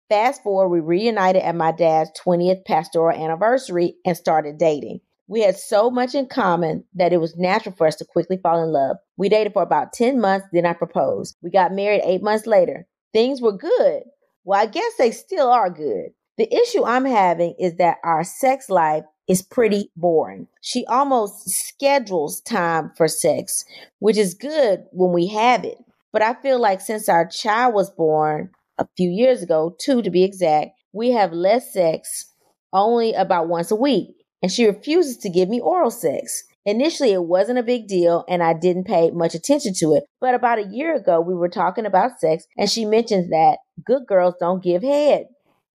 [0.10, 5.01] Fast forward, we reunited at my dad's 20th pastoral anniversary and started dating.
[5.29, 8.63] We had so much in common that it was natural for us to quickly fall
[8.63, 8.97] in love.
[9.17, 11.35] We dated for about 10 months, then I proposed.
[11.41, 12.87] We got married eight months later.
[13.11, 14.03] Things were good.
[14.45, 16.11] Well, I guess they still are good.
[16.37, 20.47] The issue I'm having is that our sex life is pretty boring.
[20.61, 23.65] She almost schedules time for sex,
[23.99, 25.77] which is good when we have it.
[26.13, 30.09] But I feel like since our child was born a few years ago, two to
[30.09, 32.31] be exact, we have less sex
[32.71, 36.43] only about once a week and she refuses to give me oral sex.
[36.65, 40.04] Initially, it wasn't a big deal and I didn't pay much attention to it.
[40.19, 44.06] But about a year ago, we were talking about sex and she mentions that good
[44.06, 45.28] girls don't give head.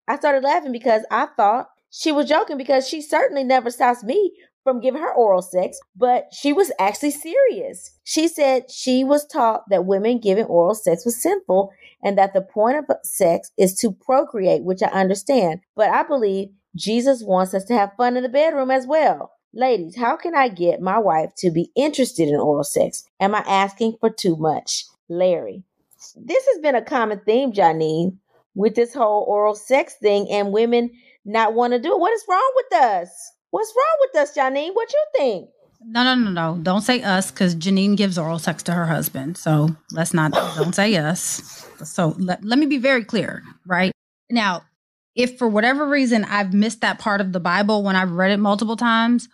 [0.07, 4.33] I started laughing because I thought she was joking because she certainly never stops me
[4.63, 7.97] from giving her oral sex, but she was actually serious.
[8.03, 11.71] She said she was taught that women giving oral sex was sinful
[12.03, 15.61] and that the point of sex is to procreate, which I understand.
[15.75, 19.33] But I believe Jesus wants us to have fun in the bedroom as well.
[19.53, 23.03] Ladies, how can I get my wife to be interested in oral sex?
[23.19, 24.85] Am I asking for too much?
[25.09, 25.63] Larry.
[26.15, 28.17] This has been a common theme, Janine,
[28.55, 30.91] with this whole oral sex thing and women
[31.25, 31.99] not want to do it.
[31.99, 33.33] What is wrong with us?
[33.49, 34.73] What's wrong with us, Janine?
[34.73, 35.49] What you think?
[35.83, 36.59] No, no, no, no.
[36.61, 39.37] Don't say us because Janine gives oral sex to her husband.
[39.37, 41.67] So let's not, don't say us.
[41.83, 43.91] So let, let me be very clear, right?
[44.29, 44.63] Now,
[45.15, 48.37] if for whatever reason I've missed that part of the Bible when I've read it
[48.37, 49.27] multiple times,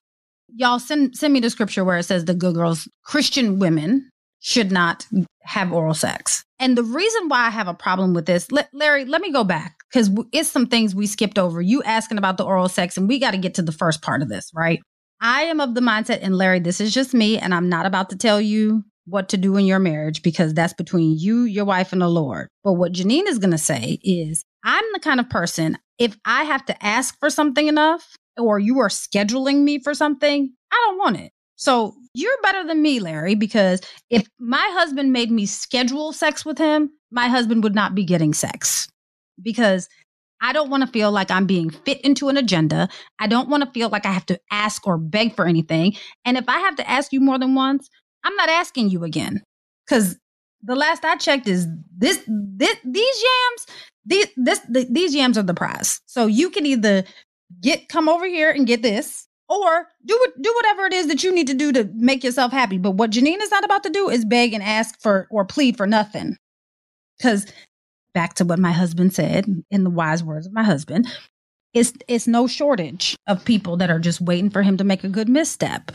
[0.55, 4.09] y'all send send me the scripture where it says the good girls, Christian women
[4.39, 5.05] should not
[5.43, 6.43] have oral sex.
[6.59, 9.77] And the reason why I have a problem with this, Larry, let me go back
[9.91, 11.61] because it's some things we skipped over.
[11.61, 14.21] You asking about the oral sex, and we got to get to the first part
[14.21, 14.79] of this, right?
[15.21, 18.09] I am of the mindset, and Larry, this is just me, and I'm not about
[18.11, 21.93] to tell you what to do in your marriage because that's between you, your wife,
[21.93, 22.49] and the Lord.
[22.63, 26.43] But what Janine is going to say is, I'm the kind of person, if I
[26.43, 30.99] have to ask for something enough or you are scheduling me for something, I don't
[30.99, 31.31] want it.
[31.55, 36.57] So you're better than me, Larry, because if my husband made me schedule sex with
[36.57, 38.89] him, my husband would not be getting sex
[39.41, 39.87] because
[40.41, 42.89] I don't want to feel like I'm being fit into an agenda.
[43.19, 45.95] I don't want to feel like I have to ask or beg for anything.
[46.25, 47.89] And if I have to ask you more than once,
[48.25, 49.41] I'm not asking you again.
[49.85, 50.17] Because
[50.61, 53.65] the last I checked is this, this these yams,
[54.07, 56.01] these this the, these yams are the prize.
[56.05, 57.03] So you can either
[57.61, 61.23] get come over here and get this, or do it, do whatever it is that
[61.23, 62.77] you need to do to make yourself happy.
[62.77, 65.77] But what Janine is not about to do is beg and ask for or plead
[65.77, 66.37] for nothing.
[67.17, 67.45] Because
[68.13, 71.07] back to what my husband said in the wise words of my husband,
[71.73, 75.09] it's it's no shortage of people that are just waiting for him to make a
[75.09, 75.91] good misstep.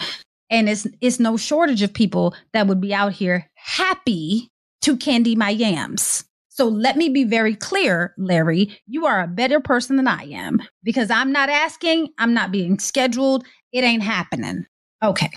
[0.51, 4.48] And it's it's no shortage of people that would be out here happy
[4.83, 6.25] to candy my yams.
[6.54, 10.60] So let me be very clear, Larry, you are a better person than I am
[10.82, 14.66] because I'm not asking, I'm not being scheduled, it ain't happening.
[15.02, 15.30] Okay.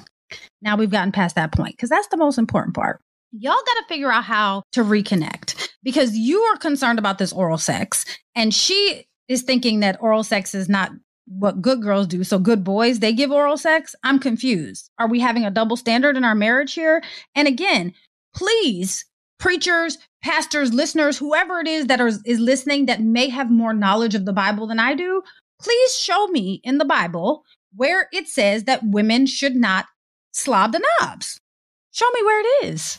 [0.62, 3.00] Now we've gotten past that point because that's the most important part.
[3.32, 7.58] Y'all got to figure out how to reconnect because you are concerned about this oral
[7.58, 8.04] sex
[8.36, 10.92] and she is thinking that oral sex is not
[11.28, 12.26] what good girls do.
[12.26, 13.96] So good boys, they give oral sex.
[14.04, 14.90] I'm confused.
[15.00, 17.02] Are we having a double standard in our marriage here?
[17.36, 17.94] And again,
[18.36, 19.06] please
[19.40, 24.16] preachers, pastors, listeners, whoever it is that is, is listening that may have more knowledge
[24.16, 25.22] of the Bible than I do,
[25.62, 27.44] please show me in the Bible
[27.76, 29.86] where it says that women should not
[30.32, 31.40] slob the knobs.
[31.92, 32.98] Show me where it is.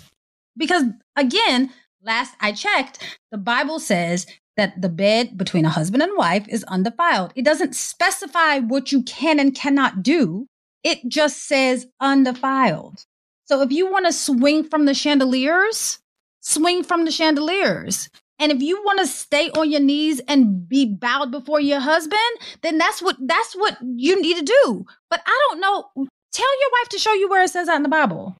[0.56, 0.84] Because
[1.16, 6.46] again, last I checked, the Bible says that the bed between a husband and wife
[6.48, 7.32] is undefiled.
[7.34, 10.46] It doesn't specify what you can and cannot do.
[10.84, 13.04] It just says undefiled.
[13.46, 15.98] So if you want to swing from the chandeliers,
[16.46, 18.08] swing from the chandeliers.
[18.38, 22.20] And if you want to stay on your knees and be bowed before your husband,
[22.62, 24.86] then that's what that's what you need to do.
[25.10, 25.90] But I don't know.
[26.32, 28.36] Tell your wife to show you where it says that in the Bible.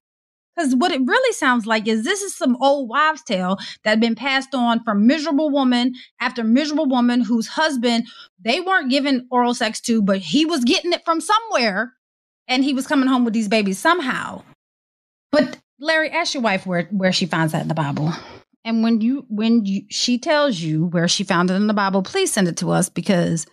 [0.55, 3.99] Because what it really sounds like is this is some old wives' tale that had
[3.99, 8.07] been passed on from miserable woman after miserable woman whose husband
[8.39, 11.93] they weren't giving oral sex to, but he was getting it from somewhere
[12.47, 14.41] and he was coming home with these babies somehow.
[15.79, 18.11] Larry, ask your wife where where she finds that in the Bible.
[18.65, 22.03] And when you when you, she tells you where she found it in the Bible,
[22.03, 23.45] please send it to us because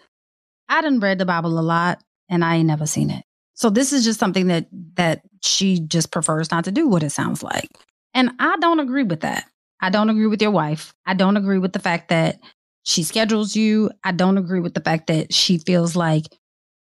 [0.68, 3.24] I didn't read the Bible a lot and I ain't never seen it.
[3.54, 7.10] So this is just something that that she just prefers not to do what it
[7.10, 7.70] sounds like.
[8.14, 9.44] And I don't agree with that.
[9.80, 10.94] I don't agree with your wife.
[11.04, 12.40] I don't agree with the fact that
[12.84, 13.90] she schedules you.
[14.02, 16.24] I don't agree with the fact that she feels like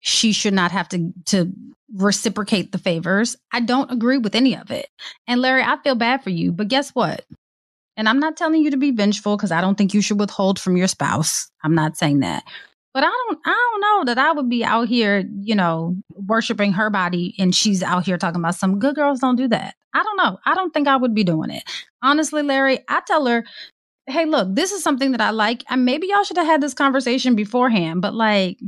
[0.04, 1.52] she should not have to to
[1.96, 3.38] reciprocate the favors.
[3.54, 4.90] I don't agree with any of it.
[5.28, 7.26] And Larry, I feel bad for you, but guess what?
[7.96, 10.60] And I'm not telling you to be vengeful because I don't think you should withhold
[10.60, 11.50] from your spouse.
[11.64, 12.44] I'm not saying that.
[12.94, 16.74] But I don't I don't know that I would be out here, you know, worshiping
[16.74, 19.76] her body and she's out here talking about some good girls don't do that.
[19.94, 20.38] I don't know.
[20.46, 21.64] I don't think I would be doing it.
[22.02, 23.46] Honestly, Larry, I tell her,
[24.08, 25.64] "Hey, look, this is something that I like.
[25.70, 28.60] And maybe y'all should have had this conversation beforehand, but like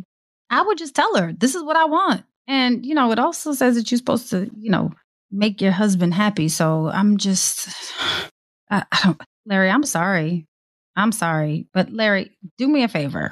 [0.50, 2.24] I would just tell her, this is what I want.
[2.48, 4.92] And, you know, it also says that you're supposed to, you know,
[5.32, 6.50] make your husband happy.
[6.50, 7.70] So I'm just,
[8.70, 10.46] I, I don't, Larry, I'm sorry.
[10.96, 11.68] I'm sorry.
[11.74, 13.32] But Larry, do me a favor.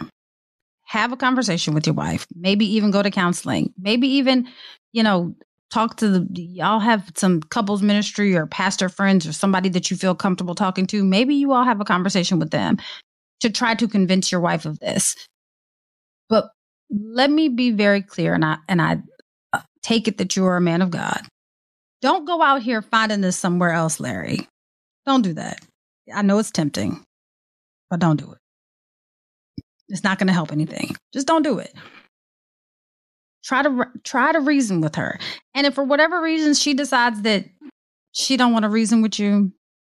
[0.85, 2.27] Have a conversation with your wife.
[2.35, 3.73] Maybe even go to counseling.
[3.79, 4.47] Maybe even,
[4.91, 5.35] you know,
[5.71, 9.97] talk to the, y'all have some couples ministry or pastor friends or somebody that you
[9.97, 11.03] feel comfortable talking to.
[11.03, 12.77] Maybe you all have a conversation with them
[13.39, 15.15] to try to convince your wife of this.
[16.29, 16.49] But
[16.93, 19.01] let me be very clear, and I and I
[19.51, 21.21] uh, take it that you are a man of God.
[22.01, 24.47] Don't go out here finding this somewhere else, Larry.
[25.05, 25.61] Don't do that.
[26.13, 27.03] I know it's tempting,
[27.89, 28.37] but don't do it.
[29.89, 30.95] It's not going to help anything.
[31.13, 31.73] Just don't do it.
[33.43, 35.19] Try to try to reason with her,
[35.55, 37.45] and if for whatever reason she decides that
[38.11, 39.51] she don't want to reason with you,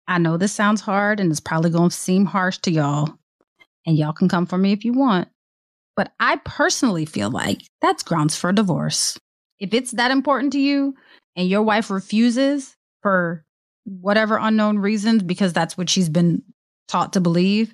[0.06, 3.14] I know this sounds hard and it's probably going to seem harsh to y'all,
[3.86, 5.28] and y'all can come for me if you want.
[5.98, 9.18] But I personally feel like that's grounds for a divorce.
[9.58, 10.94] If it's that important to you
[11.34, 13.44] and your wife refuses for
[13.82, 16.44] whatever unknown reasons, because that's what she's been
[16.86, 17.72] taught to believe,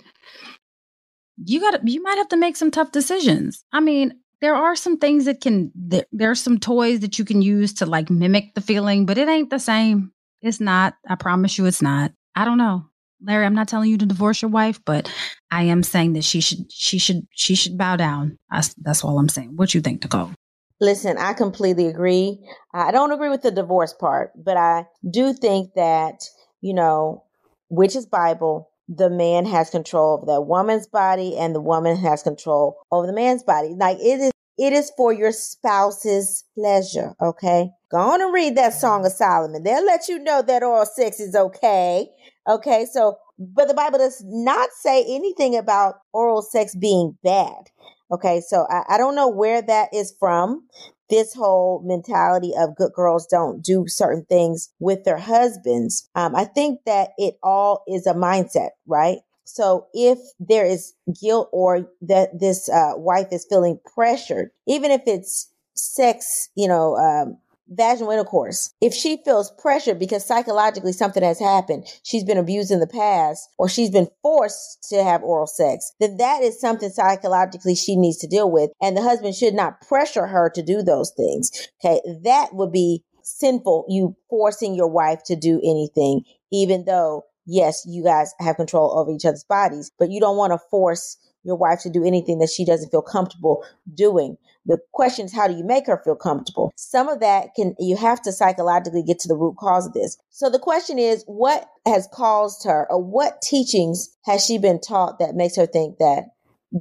[1.37, 3.63] you got you might have to make some tough decisions.
[3.75, 7.43] I mean, there are some things that can there, there's some toys that you can
[7.43, 10.13] use to like mimic the feeling, but it ain't the same.
[10.41, 10.95] It's not.
[11.07, 12.11] I promise you it's not.
[12.35, 12.87] I don't know.
[13.27, 15.11] Larry, I'm not telling you to divorce your wife, but
[15.51, 18.39] I am saying that she should she should she should bow down.
[18.51, 19.57] That's, that's all I'm saying.
[19.57, 20.33] What you think, Nicole?
[20.81, 22.39] Listen, I completely agree.
[22.73, 26.25] I don't agree with the divorce part, but I do think that,
[26.61, 27.25] you know,
[27.69, 32.23] which is Bible, the man has control of that woman's body and the woman has
[32.23, 33.75] control over the man's body.
[33.75, 37.71] Like it is it is for your spouse's pleasure, okay?
[37.91, 39.63] Go on and read that Song of Solomon.
[39.65, 42.09] They'll let you know that oral sex is okay.
[42.47, 47.71] Okay, so, but the Bible does not say anything about oral sex being bad.
[48.11, 50.67] Okay, so I, I don't know where that is from.
[51.09, 56.09] This whole mentality of good girls don't do certain things with their husbands.
[56.15, 59.19] Um, I think that it all is a mindset, right?
[59.45, 65.03] So if there is guilt or that this uh, wife is feeling pressured, even if
[65.07, 67.39] it's sex, you know, um,
[67.69, 72.81] vaginal intercourse, if she feels pressure because psychologically something has happened, she's been abused in
[72.81, 77.75] the past, or she's been forced to have oral sex, then that is something psychologically
[77.75, 78.71] she needs to deal with.
[78.81, 81.51] And the husband should not pressure her to do those things.
[81.85, 82.01] Okay.
[82.25, 88.03] That would be sinful, you forcing your wife to do anything, even though yes, you
[88.03, 91.81] guys have control over each other's bodies, but you don't want to force your wife
[91.83, 94.37] to do anything that she doesn't feel comfortable doing.
[94.67, 96.73] The question is, how do you make her feel comfortable?
[96.77, 100.17] Some of that can, you have to psychologically get to the root cause of this.
[100.31, 105.19] So the question is, what has caused her or what teachings has she been taught
[105.19, 106.25] that makes her think that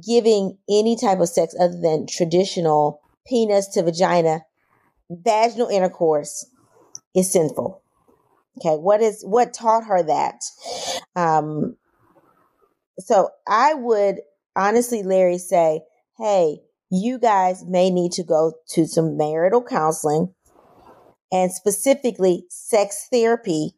[0.06, 4.40] giving any type of sex other than traditional penis to vagina,
[5.10, 6.46] vaginal intercourse
[7.14, 7.82] is sinful?
[8.58, 8.76] Okay.
[8.76, 10.40] What is, what taught her that?
[11.16, 11.76] Um,
[12.98, 14.20] so I would
[14.56, 15.82] honestly, Larry, say,
[16.18, 16.60] hey,
[16.96, 20.34] you guys may need to go to some marital counseling
[21.32, 23.74] and specifically sex therapy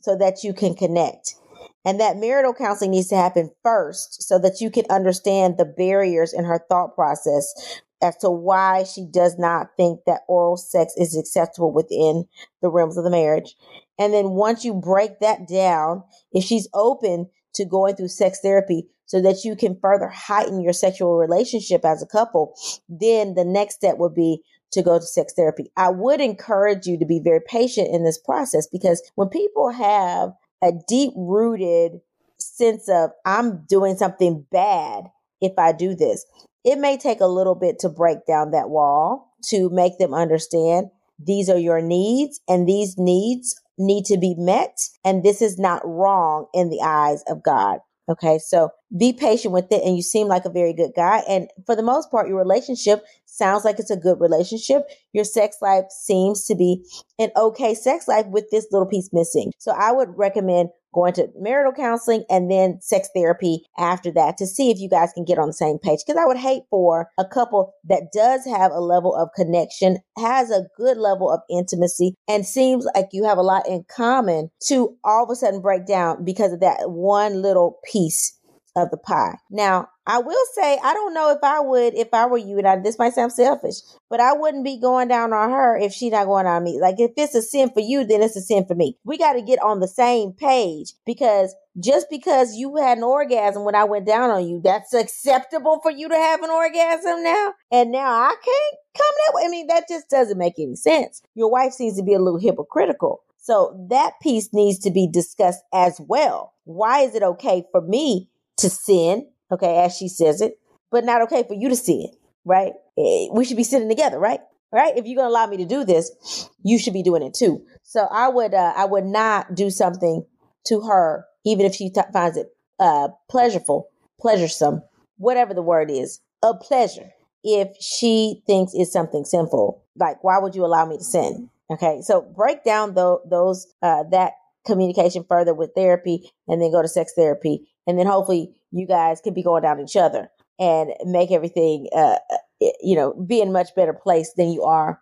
[0.00, 1.36] so that you can connect.
[1.84, 6.32] And that marital counseling needs to happen first so that you can understand the barriers
[6.32, 11.16] in her thought process as to why she does not think that oral sex is
[11.16, 12.26] acceptable within
[12.60, 13.56] the realms of the marriage.
[13.98, 16.02] And then once you break that down,
[16.32, 20.72] if she's open to going through sex therapy so that you can further heighten your
[20.72, 22.54] sexual relationship as a couple,
[22.88, 24.40] then the next step would be
[24.72, 25.70] to go to sex therapy.
[25.76, 30.30] I would encourage you to be very patient in this process because when people have
[30.64, 32.00] a deep rooted
[32.38, 35.04] sense of I'm doing something bad
[35.42, 36.24] if I do this,
[36.64, 40.86] it may take a little bit to break down that wall to make them understand
[41.18, 44.78] these are your needs and these needs need to be met.
[45.04, 47.80] And this is not wrong in the eyes of God.
[48.12, 48.38] Okay.
[48.38, 49.82] So be patient with it.
[49.82, 51.22] And you seem like a very good guy.
[51.28, 54.82] And for the most part, your relationship sounds like it's a good relationship.
[55.12, 56.84] Your sex life seems to be
[57.18, 59.52] an okay sex life with this little piece missing.
[59.58, 64.46] So I would recommend going to marital counseling and then sex therapy after that to
[64.46, 66.00] see if you guys can get on the same page.
[66.06, 70.50] Because I would hate for a couple that does have a level of connection, has
[70.50, 74.96] a good level of intimacy, and seems like you have a lot in common to
[75.02, 78.38] all of a sudden break down because of that one little piece
[78.74, 79.36] of the pie.
[79.50, 82.66] Now, I will say, I don't know if I would, if I were you, and
[82.66, 83.76] I, this might sound selfish,
[84.10, 86.80] but I wouldn't be going down on her if she's not going on me.
[86.80, 88.96] Like, if it's a sin for you, then it's a sin for me.
[89.04, 93.64] We got to get on the same page because just because you had an orgasm
[93.64, 97.54] when I went down on you, that's acceptable for you to have an orgasm now?
[97.70, 99.42] And now I can't come that way.
[99.46, 101.22] I mean, that just doesn't make any sense.
[101.34, 103.22] Your wife seems to be a little hypocritical.
[103.38, 106.52] So that piece needs to be discussed as well.
[106.64, 108.28] Why is it okay for me
[108.58, 110.58] to sin, okay, as she says it,
[110.90, 112.06] but not okay for you to sin,
[112.44, 112.72] right?
[112.98, 114.40] Eh, we should be sitting together, right?
[114.72, 114.96] Right?
[114.96, 117.64] If you're gonna allow me to do this, you should be doing it too.
[117.82, 120.24] So I would, uh, I would not do something
[120.66, 122.48] to her, even if she t- finds it
[122.80, 123.84] uh, pleasureful,
[124.20, 124.82] pleasuresome,
[125.16, 127.10] whatever the word is, a pleasure.
[127.44, 131.50] If she thinks it's something sinful, like why would you allow me to sin?
[131.70, 134.32] Okay, so break down the, those uh, that
[134.66, 137.68] communication further with therapy, and then go to sex therapy.
[137.86, 142.16] And then hopefully you guys can be going down each other and make everything uh,
[142.30, 142.36] uh
[142.80, 145.00] you know be in much better place than you are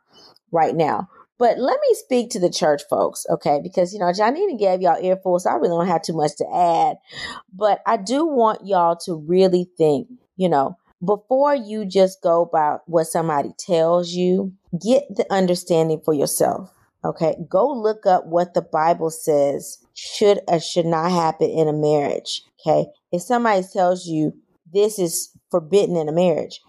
[0.53, 1.09] right now.
[1.39, 3.61] But let me speak to the church folks okay?
[3.63, 6.47] Because you know janine gave y'all earful so i really don't have too much to
[6.55, 6.97] add.
[7.53, 12.83] But i do want y'all to really think you know before you just go about
[12.87, 16.73] what somebody tells you get the understanding for yourself
[17.05, 21.73] okay go look up what the bible says should or should not happen in a
[21.73, 22.87] marriage Okay.
[23.13, 24.35] If somebody tells you
[24.73, 26.61] this is forbidden in a marriage,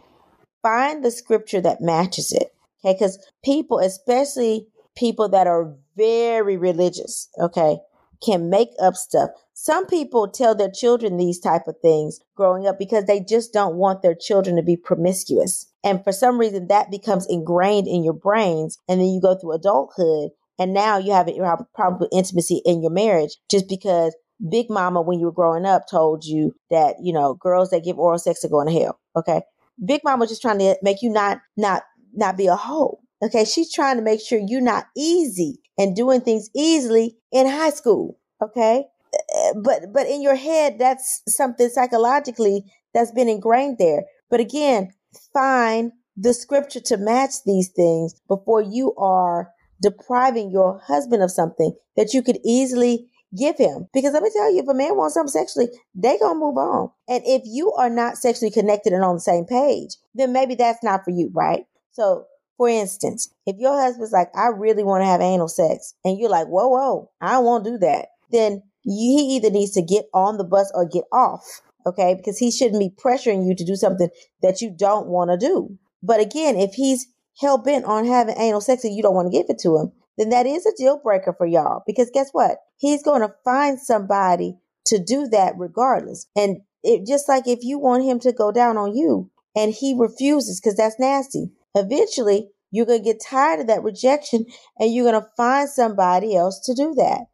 [0.61, 2.53] find the scripture that matches it.
[2.83, 2.93] Okay.
[2.93, 7.77] Because people, especially people that are very religious, okay,
[8.23, 9.31] can make up stuff.
[9.53, 13.75] Some people tell their children these type of things growing up because they just don't
[13.75, 15.71] want their children to be promiscuous.
[15.83, 18.77] And for some reason that becomes ingrained in your brains.
[18.87, 22.81] And then you go through adulthood and now you have a problem with intimacy in
[22.81, 24.15] your marriage just because
[24.49, 27.99] Big Mama, when you were growing up, told you that you know girls that give
[27.99, 28.99] oral sex are going to hell.
[29.15, 29.41] Okay,
[29.83, 32.99] Big Mama just trying to make you not not not be a hoe.
[33.23, 37.69] Okay, she's trying to make sure you're not easy and doing things easily in high
[37.69, 38.17] school.
[38.41, 42.63] Okay, eh, but but in your head, that's something psychologically
[42.93, 44.03] that's been ingrained there.
[44.29, 44.93] But again,
[45.33, 49.51] find the scripture to match these things before you are
[49.81, 53.87] depriving your husband of something that you could easily give him.
[53.93, 56.91] Because let me tell you, if a man wants something sexually, they gonna move on.
[57.07, 60.83] And if you are not sexually connected and on the same page, then maybe that's
[60.83, 61.65] not for you, right?
[61.91, 62.25] So
[62.61, 66.29] for instance, if your husband's like, I really want to have anal sex, and you're
[66.29, 70.43] like, whoa, whoa, I won't do that, then he either needs to get on the
[70.43, 71.41] bus or get off,
[71.87, 72.13] okay?
[72.13, 74.09] Because he shouldn't be pressuring you to do something
[74.43, 75.75] that you don't want to do.
[76.03, 77.07] But again, if he's
[77.39, 79.91] hell bent on having anal sex and you don't want to give it to him,
[80.19, 81.81] then that is a deal breaker for y'all.
[81.87, 82.59] Because guess what?
[82.77, 84.55] He's going to find somebody
[84.85, 86.27] to do that regardless.
[86.35, 89.95] And it just like if you want him to go down on you and he
[89.97, 91.49] refuses because that's nasty.
[91.75, 94.45] Eventually, you're going to get tired of that rejection
[94.79, 97.25] and you're going to find somebody else to do that.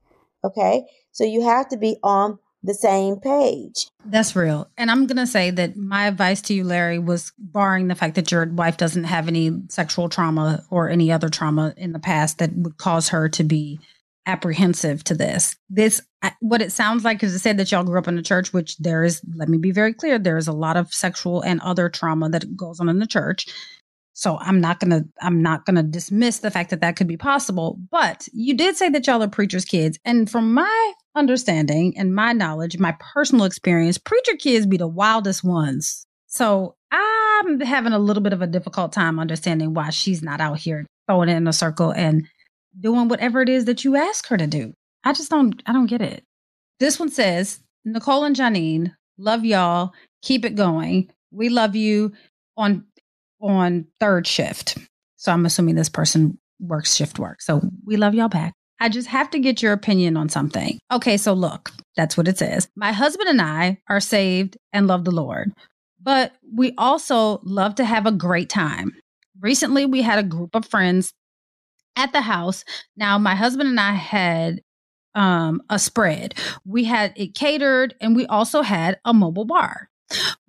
[0.43, 0.85] Okay.
[1.11, 3.87] So you have to be on the same page.
[4.03, 4.69] That's real.
[4.77, 8.15] And I'm going to say that my advice to you, Larry, was barring the fact
[8.15, 12.39] that your wife doesn't have any sexual trauma or any other trauma in the past
[12.39, 13.79] that would cause her to be
[14.25, 15.55] apprehensive to this.
[15.69, 16.01] This,
[16.41, 18.77] what it sounds like is it said that y'all grew up in a church, which
[18.77, 21.89] there is, let me be very clear, there is a lot of sexual and other
[21.89, 23.47] trauma that goes on in the church.
[24.17, 27.05] So I'm not going to I'm not going to dismiss the fact that that could
[27.05, 31.93] be possible, but you did say that y'all are preachers kids and from my understanding
[31.95, 36.07] and my knowledge, my personal experience, preacher kids be the wildest ones.
[36.25, 40.57] So I'm having a little bit of a difficult time understanding why she's not out
[40.57, 42.27] here throwing it in a circle and
[42.79, 44.73] doing whatever it is that you ask her to do.
[45.03, 46.23] I just don't I don't get it.
[46.79, 49.93] This one says, Nicole and Janine, love y'all.
[50.23, 51.11] Keep it going.
[51.29, 52.13] We love you
[52.57, 52.83] on
[53.41, 54.77] on third shift.
[55.15, 57.41] So I'm assuming this person works shift work.
[57.41, 58.53] So we love y'all back.
[58.79, 60.79] I just have to get your opinion on something.
[60.91, 62.67] Okay, so look, that's what it says.
[62.75, 65.51] My husband and I are saved and love the Lord,
[66.01, 68.91] but we also love to have a great time.
[69.39, 71.13] Recently, we had a group of friends
[71.95, 72.63] at the house.
[72.95, 74.61] Now, my husband and I had
[75.15, 76.35] um, a spread.
[76.63, 79.89] We had it catered and we also had a mobile bar.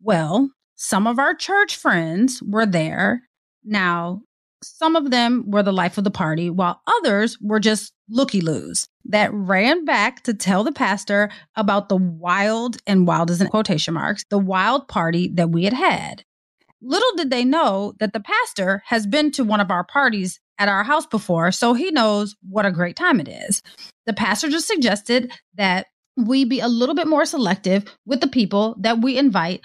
[0.01, 3.25] Well, some of our church friends were there.
[3.65, 4.23] Now,
[4.63, 8.89] some of them were the life of the party, while others were just looky loos
[9.05, 13.95] that ran back to tell the pastor about the wild, and wild is in quotation
[13.95, 16.25] marks, the wild party that we had had.
[16.81, 20.69] Little did they know that the pastor has been to one of our parties at
[20.69, 23.63] our house before, so he knows what a great time it is.
[24.07, 28.77] The pastor just suggested that we be a little bit more selective with the people
[28.81, 29.61] that we invite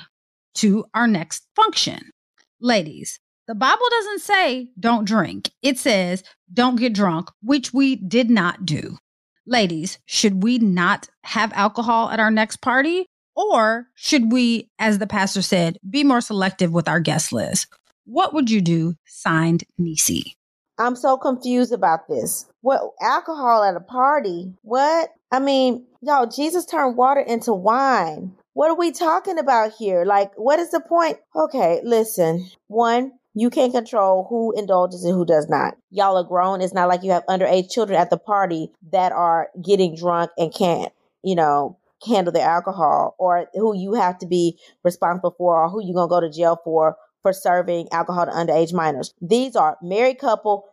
[0.56, 2.12] to our next function.
[2.60, 6.24] Ladies, the Bible doesn't say don't drink, it says
[6.54, 8.98] don't get drunk, which we did not do.
[9.46, 13.06] Ladies, should we not have alcohol at our next party?
[13.36, 17.68] Or should we, as the pastor said, be more selective with our guest list?
[18.06, 18.96] What would you do?
[19.06, 20.36] Signed, Nisi.
[20.78, 22.46] I'm so confused about this.
[22.62, 24.54] What alcohol at a party?
[24.62, 25.10] What?
[25.32, 28.36] I mean, y'all, Jesus turned water into wine.
[28.54, 30.06] What are we talking about here?
[30.06, 31.18] Like, what is the point?
[31.36, 32.48] Okay, listen.
[32.68, 35.76] One, you can't control who indulges and who does not.
[35.90, 36.62] Y'all are grown.
[36.62, 40.54] It's not like you have underage children at the party that are getting drunk and
[40.54, 40.94] can't,
[41.24, 41.78] you know,
[42.08, 46.10] handle their alcohol or who you have to be responsible for or who you're going
[46.10, 49.14] to go to jail for for serving alcohol to underage minors.
[49.22, 50.66] These are married couple,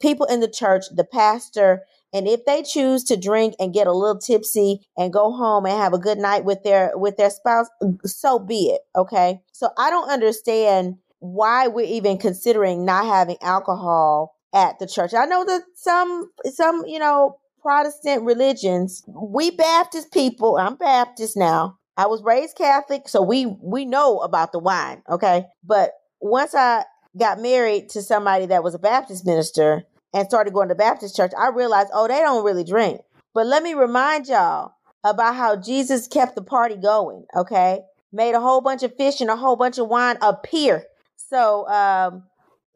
[0.00, 1.80] people in the church, the pastor,
[2.14, 5.76] and if they choose to drink and get a little tipsy and go home and
[5.76, 7.66] have a good night with their with their spouse,
[8.04, 8.82] so be it.
[8.96, 9.40] Okay.
[9.52, 15.12] So I don't understand why we're even considering not having alcohol at the church.
[15.12, 21.78] I know that some some, you know, Protestant religions, we Baptist people, I'm Baptist now.
[21.96, 25.46] I was raised Catholic, so we we know about the wine, okay?
[25.64, 25.90] But
[26.20, 26.84] once I
[27.18, 29.84] got married to somebody that was a Baptist minister,
[30.14, 33.00] and started going to Baptist church, I realized, oh, they don't really drink.
[33.34, 37.80] But let me remind y'all about how Jesus kept the party going, okay?
[38.12, 40.84] Made a whole bunch of fish and a whole bunch of wine appear.
[41.16, 42.22] So, um,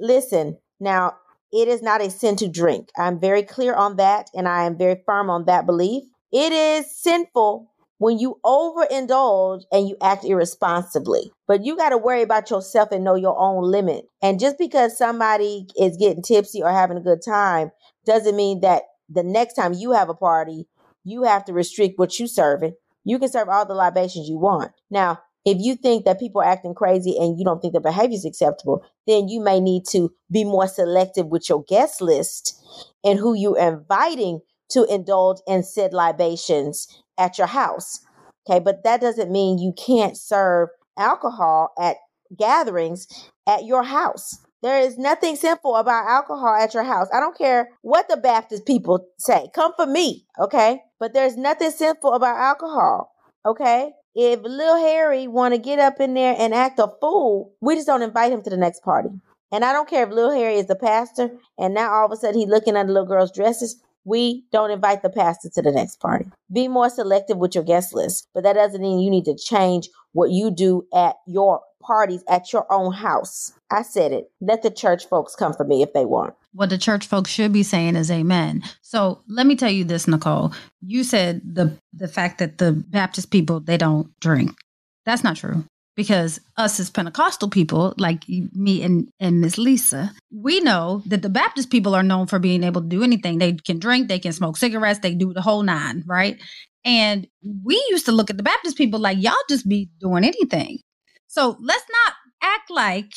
[0.00, 1.14] listen, now
[1.52, 2.88] it is not a sin to drink.
[2.98, 6.02] I'm very clear on that, and I am very firm on that belief.
[6.32, 7.67] It is sinful
[7.98, 11.32] when you overindulge and you act irresponsibly.
[11.46, 14.06] But you got to worry about yourself and know your own limit.
[14.22, 17.70] And just because somebody is getting tipsy or having a good time
[18.06, 20.66] doesn't mean that the next time you have a party,
[21.04, 22.74] you have to restrict what you serving.
[23.04, 24.72] You can serve all the libations you want.
[24.90, 28.16] Now, if you think that people are acting crazy and you don't think the behavior
[28.16, 32.62] is acceptable, then you may need to be more selective with your guest list
[33.02, 34.40] and who you're inviting
[34.70, 38.00] to indulge in said libations at your house.
[38.48, 41.96] Okay, but that doesn't mean you can't serve alcohol at
[42.36, 43.06] gatherings
[43.46, 44.38] at your house.
[44.62, 47.08] There is nothing sinful about alcohol at your house.
[47.12, 49.50] I don't care what the Baptist people say.
[49.54, 50.80] Come for me, okay?
[50.98, 53.12] But there's nothing sinful about alcohol,
[53.46, 53.92] okay?
[54.16, 57.86] If little Harry want to get up in there and act a fool, we just
[57.86, 59.10] don't invite him to the next party.
[59.52, 62.16] And I don't care if little Harry is the pastor and now all of a
[62.16, 65.70] sudden he's looking at the little girls' dresses we don't invite the pastor to the
[65.70, 66.26] next party.
[66.50, 69.90] Be more selective with your guest list, but that doesn't mean you need to change
[70.12, 73.52] what you do at your parties at your own house.
[73.70, 74.30] I said it.
[74.40, 76.34] Let the church folks come for me if they want.
[76.52, 78.62] what the church folks should be saying is amen.
[78.80, 80.52] So let me tell you this, Nicole.
[80.80, 84.56] You said the the fact that the Baptist people they don't drink.
[85.04, 85.64] That's not true
[85.98, 91.28] because us as Pentecostal people, like me and, and Miss Lisa, we know that the
[91.28, 93.38] Baptist people are known for being able to do anything.
[93.38, 96.40] They can drink, they can smoke cigarettes, they do the whole nine, right?
[96.84, 97.26] And
[97.64, 100.78] we used to look at the Baptist people like y'all just be doing anything.
[101.26, 103.12] So let's not act like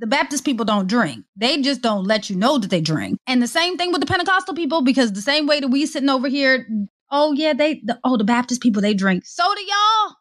[0.00, 1.26] the Baptist people don't drink.
[1.36, 3.18] They just don't let you know that they drink.
[3.26, 6.08] And the same thing with the Pentecostal people, because the same way that we sitting
[6.08, 6.66] over here,
[7.10, 9.24] oh yeah, they the, oh the Baptist people they drink.
[9.26, 10.14] So do y'all.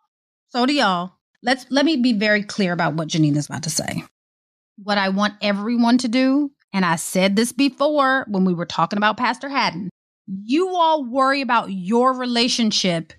[0.50, 1.14] So do y'all.
[1.44, 4.04] Let's let me be very clear about what Janine's about to say.
[4.78, 8.98] What I want everyone to do, and I said this before when we were talking
[8.98, 9.90] about Pastor Haddon,
[10.26, 13.14] you all worry about your relationship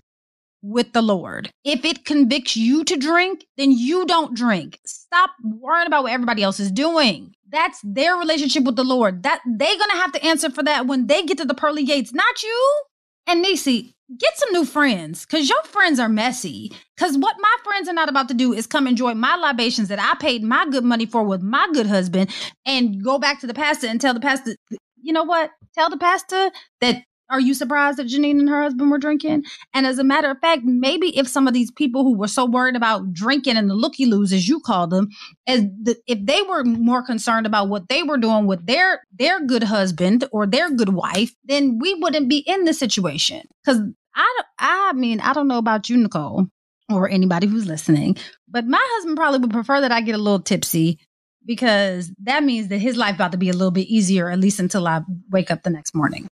[0.63, 1.51] with the Lord.
[1.63, 4.79] If it convicts you to drink, then you don't drink.
[4.85, 7.35] Stop worrying about what everybody else is doing.
[7.47, 9.21] That's their relationship with the Lord.
[9.21, 12.11] That they're gonna have to answer for that when they get to the pearly gates,
[12.11, 12.81] not you.
[13.27, 16.71] And Nisi, get some new friends because your friends are messy.
[16.95, 19.99] Because what my friends are not about to do is come enjoy my libations that
[19.99, 22.29] I paid my good money for with my good husband
[22.65, 24.55] and go back to the pastor and tell the pastor,
[25.01, 25.51] you know what?
[25.73, 26.51] Tell the pastor
[26.81, 29.43] that are you surprised that Janine and her husband were drinking?
[29.73, 32.45] And as a matter of fact, maybe if some of these people who were so
[32.45, 35.09] worried about drinking and the looky loos, as you call them,
[35.47, 39.43] as the, if they were more concerned about what they were doing with their their
[39.45, 43.41] good husband or their good wife, then we wouldn't be in this situation.
[43.63, 43.81] Because
[44.15, 46.47] I I mean I don't know about you, Nicole,
[46.91, 48.17] or anybody who's listening,
[48.47, 50.99] but my husband probably would prefer that I get a little tipsy
[51.45, 54.59] because that means that his life about to be a little bit easier, at least
[54.59, 56.27] until I wake up the next morning.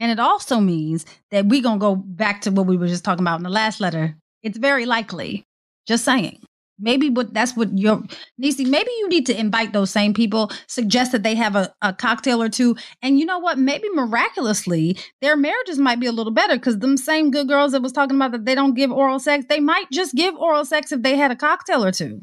[0.00, 3.04] And it also means that we're going to go back to what we were just
[3.04, 4.16] talking about in the last letter.
[4.42, 5.44] It's very likely,
[5.86, 6.40] just saying.
[6.80, 8.04] Maybe what that's what your
[8.38, 11.92] Nisi, maybe you need to invite those same people, suggest that they have a, a
[11.92, 12.76] cocktail or two.
[13.02, 13.58] And you know what?
[13.58, 17.82] Maybe miraculously, their marriages might be a little better because them same good girls that
[17.82, 20.92] was talking about that they don't give oral sex, they might just give oral sex
[20.92, 22.20] if they had a cocktail or two.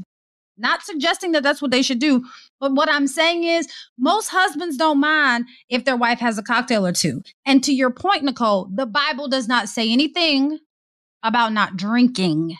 [0.58, 2.24] Not suggesting that that's what they should do,
[2.60, 6.86] but what I'm saying is most husbands don't mind if their wife has a cocktail
[6.86, 7.22] or two.
[7.46, 10.60] And to your point, Nicole, the Bible does not say anything
[11.24, 12.56] about not drinking.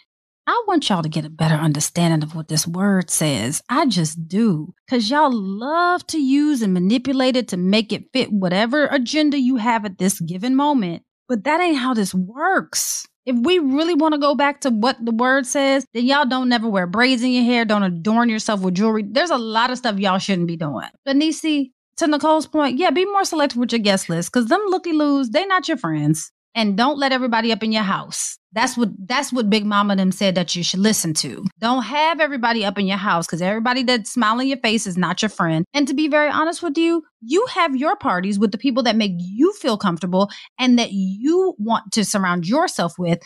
[0.48, 3.64] I want y'all to get a better understanding of what this word says.
[3.68, 4.76] I just do.
[4.86, 9.56] Because y'all love to use and manipulate it to make it fit whatever agenda you
[9.56, 11.04] have at this given moment.
[11.28, 13.08] But that ain't how this works.
[13.26, 16.48] If we really want to go back to what the word says, then y'all don't
[16.48, 19.04] never wear braids in your hair, don't adorn yourself with jewelry.
[19.04, 20.90] There's a lot of stuff y'all shouldn't be doing.
[21.06, 24.62] But Nisi, to Nicole's point, yeah, be more selective with your guest list because them
[24.68, 28.38] looky loos, they not your friends and don't let everybody up in your house.
[28.56, 31.44] That's what that's what Big Mama them said that you should listen to.
[31.60, 34.98] Don't have everybody up in your house because everybody that smile in your face is
[34.98, 35.66] not your friend.
[35.74, 38.96] And to be very honest with you, you have your parties with the people that
[38.96, 43.20] make you feel comfortable and that you want to surround yourself with.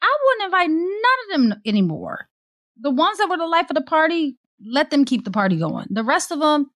[0.00, 2.28] I wouldn't invite none of them anymore.
[2.80, 5.88] The ones that were the life of the party, let them keep the party going.
[5.90, 6.70] The rest of them,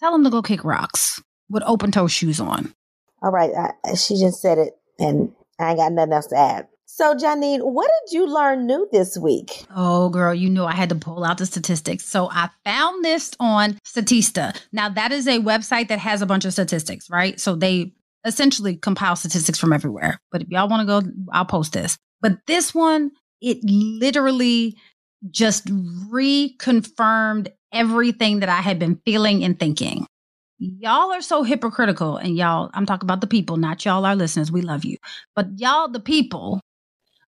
[0.00, 2.74] tell them to go kick rocks with open toe shoes on.
[3.22, 6.66] All right, I, she just said it and I ain't got nothing else to add.
[6.98, 9.64] So, Janine, what did you learn new this week?
[9.76, 12.04] Oh, girl, you know I had to pull out the statistics.
[12.04, 14.60] So, I found this on Statista.
[14.72, 17.38] Now, that is a website that has a bunch of statistics, right?
[17.38, 17.92] So, they
[18.24, 20.18] essentially compile statistics from everywhere.
[20.32, 21.96] But if y'all want to go, I'll post this.
[22.20, 24.76] But this one, it literally
[25.30, 30.04] just reconfirmed everything that I had been feeling and thinking.
[30.58, 34.50] Y'all are so hypocritical, and y'all, I'm talking about the people, not y'all, our listeners.
[34.50, 34.96] We love you.
[35.36, 36.60] But y'all, the people,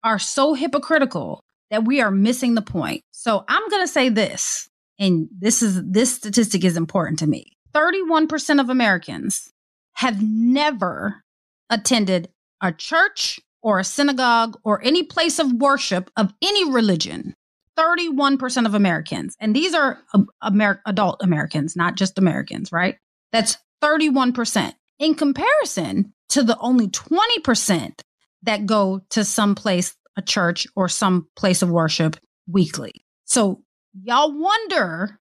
[0.05, 3.03] are so hypocritical that we are missing the point.
[3.11, 7.57] So I'm going to say this, and this is this statistic is important to me.
[7.75, 9.51] 31% of Americans
[9.95, 11.25] have never
[11.71, 12.29] attended
[12.61, 17.35] a church or a synagogue or any place of worship of any religion.
[17.77, 19.37] 31% of Americans.
[19.41, 22.99] And these are um, Amer- adult Americans, not just Americans, right?
[23.33, 24.75] That's 31%.
[25.01, 28.01] In comparison to the only 20%
[28.45, 32.17] that go to some place, a church or some place of worship
[32.47, 32.93] weekly.
[33.25, 35.19] So y'all wonder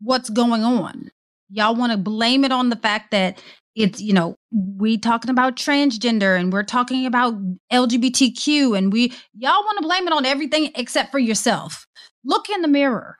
[0.00, 1.10] what's going on.
[1.50, 3.42] Y'all want to blame it on the fact that
[3.74, 7.34] it's, you know, we talking about transgender and we're talking about
[7.72, 11.86] LGBTQ and we y'all want to blame it on everything except for yourself.
[12.24, 13.18] Look in the mirror.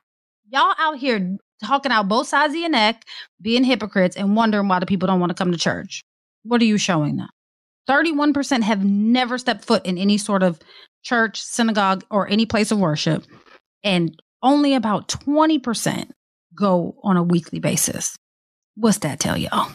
[0.51, 3.05] Y'all out here talking out both sides of your neck,
[3.41, 6.03] being hypocrites, and wondering why the people don't want to come to church.
[6.43, 7.29] What are you showing them?
[7.89, 10.59] 31% have never stepped foot in any sort of
[11.03, 13.25] church, synagogue, or any place of worship.
[13.83, 16.11] And only about 20%
[16.55, 18.17] go on a weekly basis.
[18.77, 19.73] What's that tell y'all?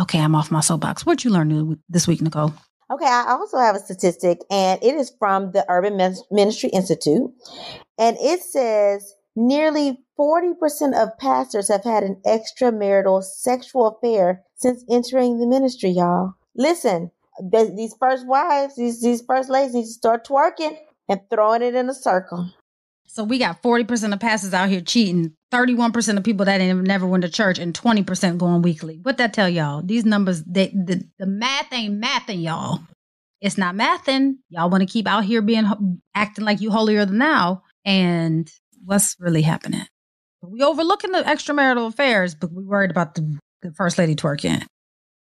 [0.00, 1.06] Okay, I'm off my soapbox.
[1.06, 2.52] What'd you learn this week, Nicole?
[2.92, 5.96] Okay, I also have a statistic, and it is from the Urban
[6.30, 7.32] Ministry Institute.
[7.98, 15.38] And it says nearly 40% of pastors have had an extramarital sexual affair since entering
[15.38, 16.34] the ministry, y'all.
[16.54, 17.10] Listen,
[17.40, 20.76] these first wives, these, these first ladies need to start twerking
[21.08, 22.50] and throwing it in a circle.
[23.06, 27.22] So we got 40% of pastors out here cheating, 31% of people that never went
[27.22, 28.98] to church, and 20% going weekly.
[29.02, 29.82] What that tell y'all?
[29.82, 32.80] These numbers, they, the, the math ain't mathing, y'all.
[33.40, 34.38] It's not mathing.
[34.48, 37.62] Y'all want to keep out here being acting like you holier than thou.
[37.84, 38.50] And
[38.84, 39.86] what's really happening?
[40.42, 44.64] We overlooking the extramarital affairs, but we worried about the, the first lady twerking.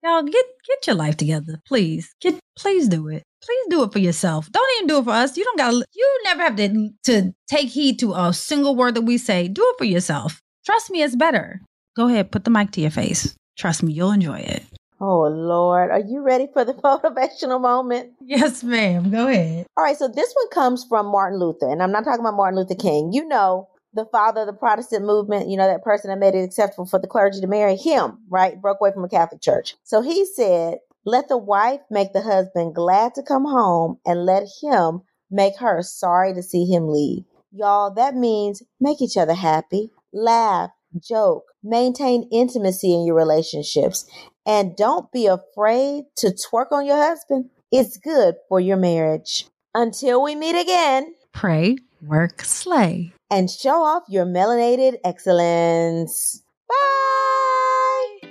[0.08, 2.14] Y'all get get your life together, please.
[2.22, 3.24] Get please do it.
[3.44, 4.50] Please do it for yourself.
[4.50, 5.36] Don't even do it for us.
[5.36, 5.84] You don't got to.
[5.94, 9.48] You never have to to take heed to a single word that we say.
[9.48, 10.40] Do it for yourself.
[10.64, 11.60] Trust me, it's better.
[11.94, 13.34] Go ahead, put the mic to your face.
[13.58, 14.64] Trust me, you'll enjoy it.
[14.98, 18.12] Oh Lord, are you ready for the motivational moment?
[18.22, 19.10] Yes, ma'am.
[19.10, 19.66] Go ahead.
[19.76, 22.58] All right, so this one comes from Martin Luther, and I'm not talking about Martin
[22.58, 23.12] Luther King.
[23.12, 23.68] You know,
[23.98, 27.00] the father of the Protestant movement, you know, that person that made it acceptable for
[27.00, 28.60] the clergy to marry him, right?
[28.60, 29.74] Broke away from a Catholic church.
[29.82, 34.44] So he said, let the wife make the husband glad to come home and let
[34.62, 37.24] him make her sorry to see him leave.
[37.50, 40.70] Y'all, that means make each other happy, laugh,
[41.02, 44.08] joke, maintain intimacy in your relationships,
[44.46, 47.50] and don't be afraid to twerk on your husband.
[47.72, 49.46] It's good for your marriage.
[49.74, 56.42] Until we meet again, pray, work, slay and show off your melanated excellence.
[56.68, 58.28] Bye!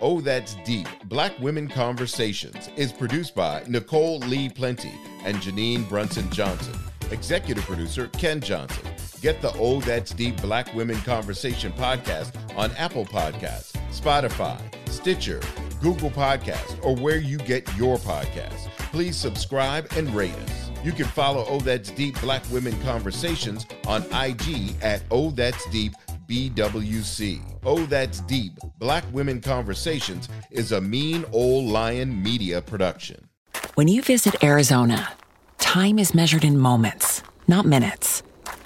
[0.00, 6.30] Oh, That's Deep Black Women Conversations is produced by Nicole Lee Plenty and Janine Brunson
[6.30, 6.74] Johnson.
[7.10, 8.88] Executive producer Ken Johnson.
[9.20, 14.58] Get the Oh That's Deep Black Women Conversation podcast on Apple Podcasts, Spotify,
[14.88, 15.40] Stitcher,
[15.82, 18.68] Google Podcast, or where you get your podcasts.
[18.92, 20.59] Please subscribe and rate us.
[20.82, 25.92] You can follow Oh That's Deep Black Women Conversations on IG at Oh That's Deep
[26.26, 27.40] BWC.
[27.64, 33.28] Oh That's Deep Black Women Conversations is a mean old lion media production.
[33.74, 35.12] When you visit Arizona,
[35.58, 38.22] time is measured in moments, not minutes.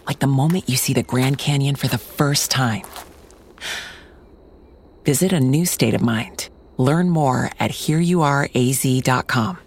[0.06, 2.84] Like the moment you see the Grand Canyon for the first time.
[5.04, 6.48] Visit a new state of mind.
[6.76, 9.58] Learn more at hereyouareaz.com.